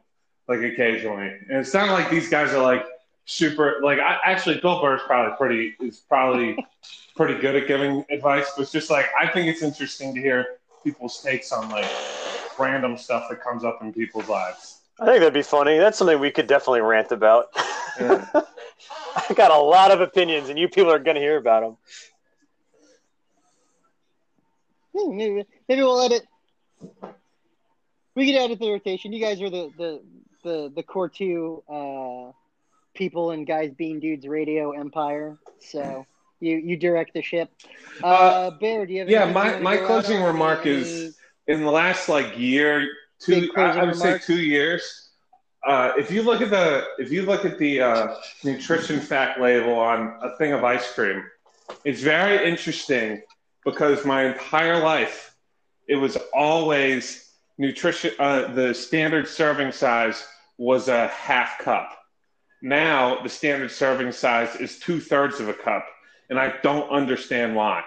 [0.47, 2.85] like occasionally, and it's not like these guys are like
[3.25, 3.79] super.
[3.83, 6.57] Like I, actually, Bill Burr is probably pretty is probably
[7.15, 10.45] pretty good at giving advice, but it's just like I think it's interesting to hear
[10.83, 11.89] people's takes on like
[12.57, 14.81] random stuff that comes up in people's lives.
[14.99, 15.77] I think that'd be funny.
[15.77, 17.47] That's something we could definitely rant about.
[17.99, 18.25] Yeah.
[19.29, 21.77] I got a lot of opinions, and you people are going to hear about them.
[24.95, 26.23] Hmm, maybe, maybe we'll edit.
[28.15, 29.13] We could edit the rotation.
[29.13, 30.01] You guys are the the
[30.43, 32.31] the the core two uh,
[32.93, 35.37] people and guys being dudes radio empire.
[35.59, 36.05] So
[36.39, 37.49] you you direct the ship.
[38.03, 39.09] Uh, Uh, Bear, do you have?
[39.09, 41.17] yeah, my- my closing remark Any- is-
[41.47, 42.85] in the last like year,
[43.19, 45.09] two, I, I would say two years.
[45.65, 49.73] Uh, if you look at the if you look at the uh, nutrition fact label
[49.73, 51.23] on a thing of ice cream,
[51.83, 53.21] it's very interesting
[53.65, 55.35] because my entire life
[55.87, 57.26] it was always
[57.57, 58.11] nutrition.
[58.19, 60.25] Uh, the standard serving size
[60.57, 61.97] was a half cup.
[62.61, 65.85] Now the standard serving size is two thirds of a cup,
[66.29, 67.83] and I don't understand why.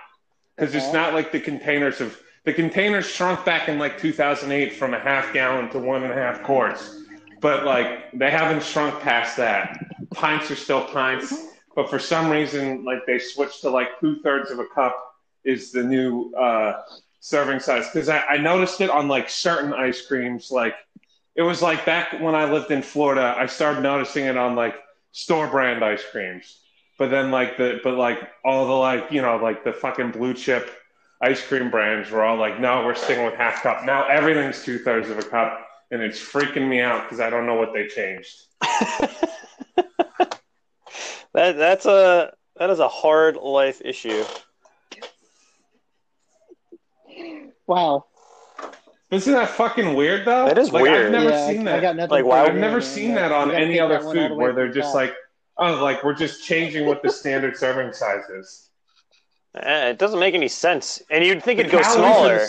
[0.57, 4.95] Because it's not like the containers of the containers shrunk back in like 2008 from
[4.95, 7.03] a half gallon to one and a half quarts,
[7.41, 9.79] but like they haven't shrunk past that.
[10.13, 11.35] Pints are still pints,
[11.75, 14.97] but for some reason, like they switched to like two thirds of a cup
[15.45, 16.83] is the new uh,
[17.21, 17.87] serving size.
[17.93, 20.75] Because I, I noticed it on like certain ice creams, like
[21.37, 24.75] it was like back when I lived in Florida, I started noticing it on like
[25.13, 26.59] store brand ice creams.
[26.99, 30.35] But then like the but like all the like, you know, like the fucking blue
[30.35, 30.71] chip
[31.23, 33.85] ice cream brands were all like, no, we're sticking with half cup.
[33.85, 37.47] Now everything's two thirds of a cup, and it's freaking me out because I don't
[37.47, 38.37] know what they changed.
[41.33, 44.25] that that's a that is a hard life issue.
[47.71, 48.07] Wow.
[49.13, 50.47] Isn't that fucking weird though?
[50.47, 51.07] That is like, weird.
[51.07, 51.81] I've never yeah, seen I, I that.
[51.83, 52.11] got nothing.
[52.11, 54.53] Like, why- I've never seen that on any other that one all food the where
[54.53, 54.95] they're just top.
[54.97, 55.15] like,
[55.57, 58.71] oh, like we're just changing what the standard serving size is.
[59.55, 62.41] Eh, It doesn't make any sense, and you'd think The it'd go smaller.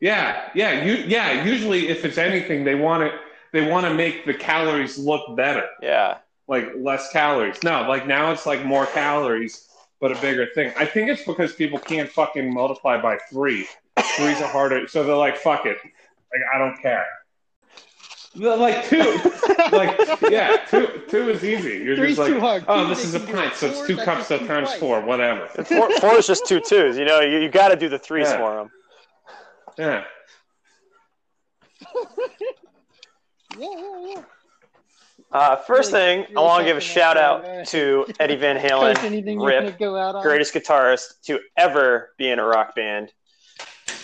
[0.00, 1.44] Yeah, yeah, you, yeah.
[1.44, 3.12] Usually, if it's anything, they want it.
[3.52, 6.18] They want to make the calories look better, Yeah,
[6.48, 7.62] like less calories.
[7.62, 9.68] No, like now it's like more calories,
[10.04, 10.70] but a bigger thing.
[10.76, 13.66] I think it's because people can't fucking multiply by three.
[14.18, 17.06] Three's a harder, so they're like, "Fuck it, like I don't care."
[18.34, 18.98] They're like two,
[19.72, 19.96] like
[20.30, 21.78] yeah, two, two is easy.
[21.82, 22.64] You're Three's just like, too hard.
[22.68, 24.78] oh, Two, this is a pint, so it's two cups, just so times twice.
[24.78, 25.48] four, whatever.
[25.48, 26.98] four, four is just two twos.
[26.98, 28.36] You know, you, you got to do the threes Yeah.
[28.36, 28.70] for them.
[29.78, 30.04] Yeah.
[33.58, 34.22] Yeah, yeah, yeah.
[35.34, 39.78] Uh, first thing, I want to give a shout out to Eddie Van Halen, Rip,
[40.22, 43.12] greatest guitarist to ever be in a rock band.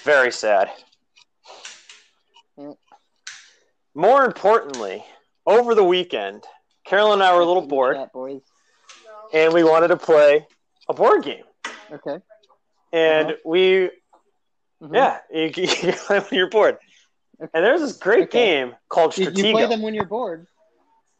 [0.03, 0.71] Very sad.
[3.95, 5.05] More importantly,
[5.47, 6.43] over the weekend,
[6.85, 7.97] Carol and I were a little bored,
[9.33, 10.45] and we wanted to play
[10.89, 11.45] a board game.
[11.93, 12.19] Okay.
[12.93, 13.37] And Uh-huh.
[13.45, 13.91] we,
[14.83, 14.95] Mhm.
[14.95, 15.45] yeah, you,
[15.89, 16.79] you play when you're bored.
[17.39, 18.47] And there's this great Okay.
[18.65, 20.49] game called You, you play them when you're bored.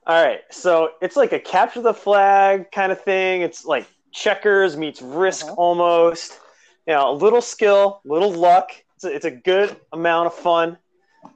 [0.07, 3.43] All right, so it's like a capture the flag kind of thing.
[3.43, 5.55] It's like checkers meets risk Uh-huh.
[5.57, 6.39] almost.
[6.87, 8.71] You know, a little skill, little luck.
[8.97, 10.79] It's a, it's a good amount of fun.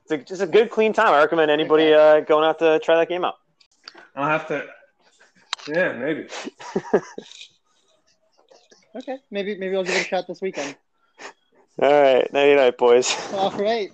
[0.02, 1.12] It's a, just a good, clean time.
[1.12, 3.34] I recommend anybody uh, going out to try that game out.
[4.16, 4.64] I'll have to.
[5.68, 6.28] Yeah, maybe.
[8.96, 9.18] Okay.
[9.30, 10.76] Maybe maybe I'll give it a shot this weekend.
[11.82, 13.12] All right, night night, boys.
[13.32, 13.90] All right.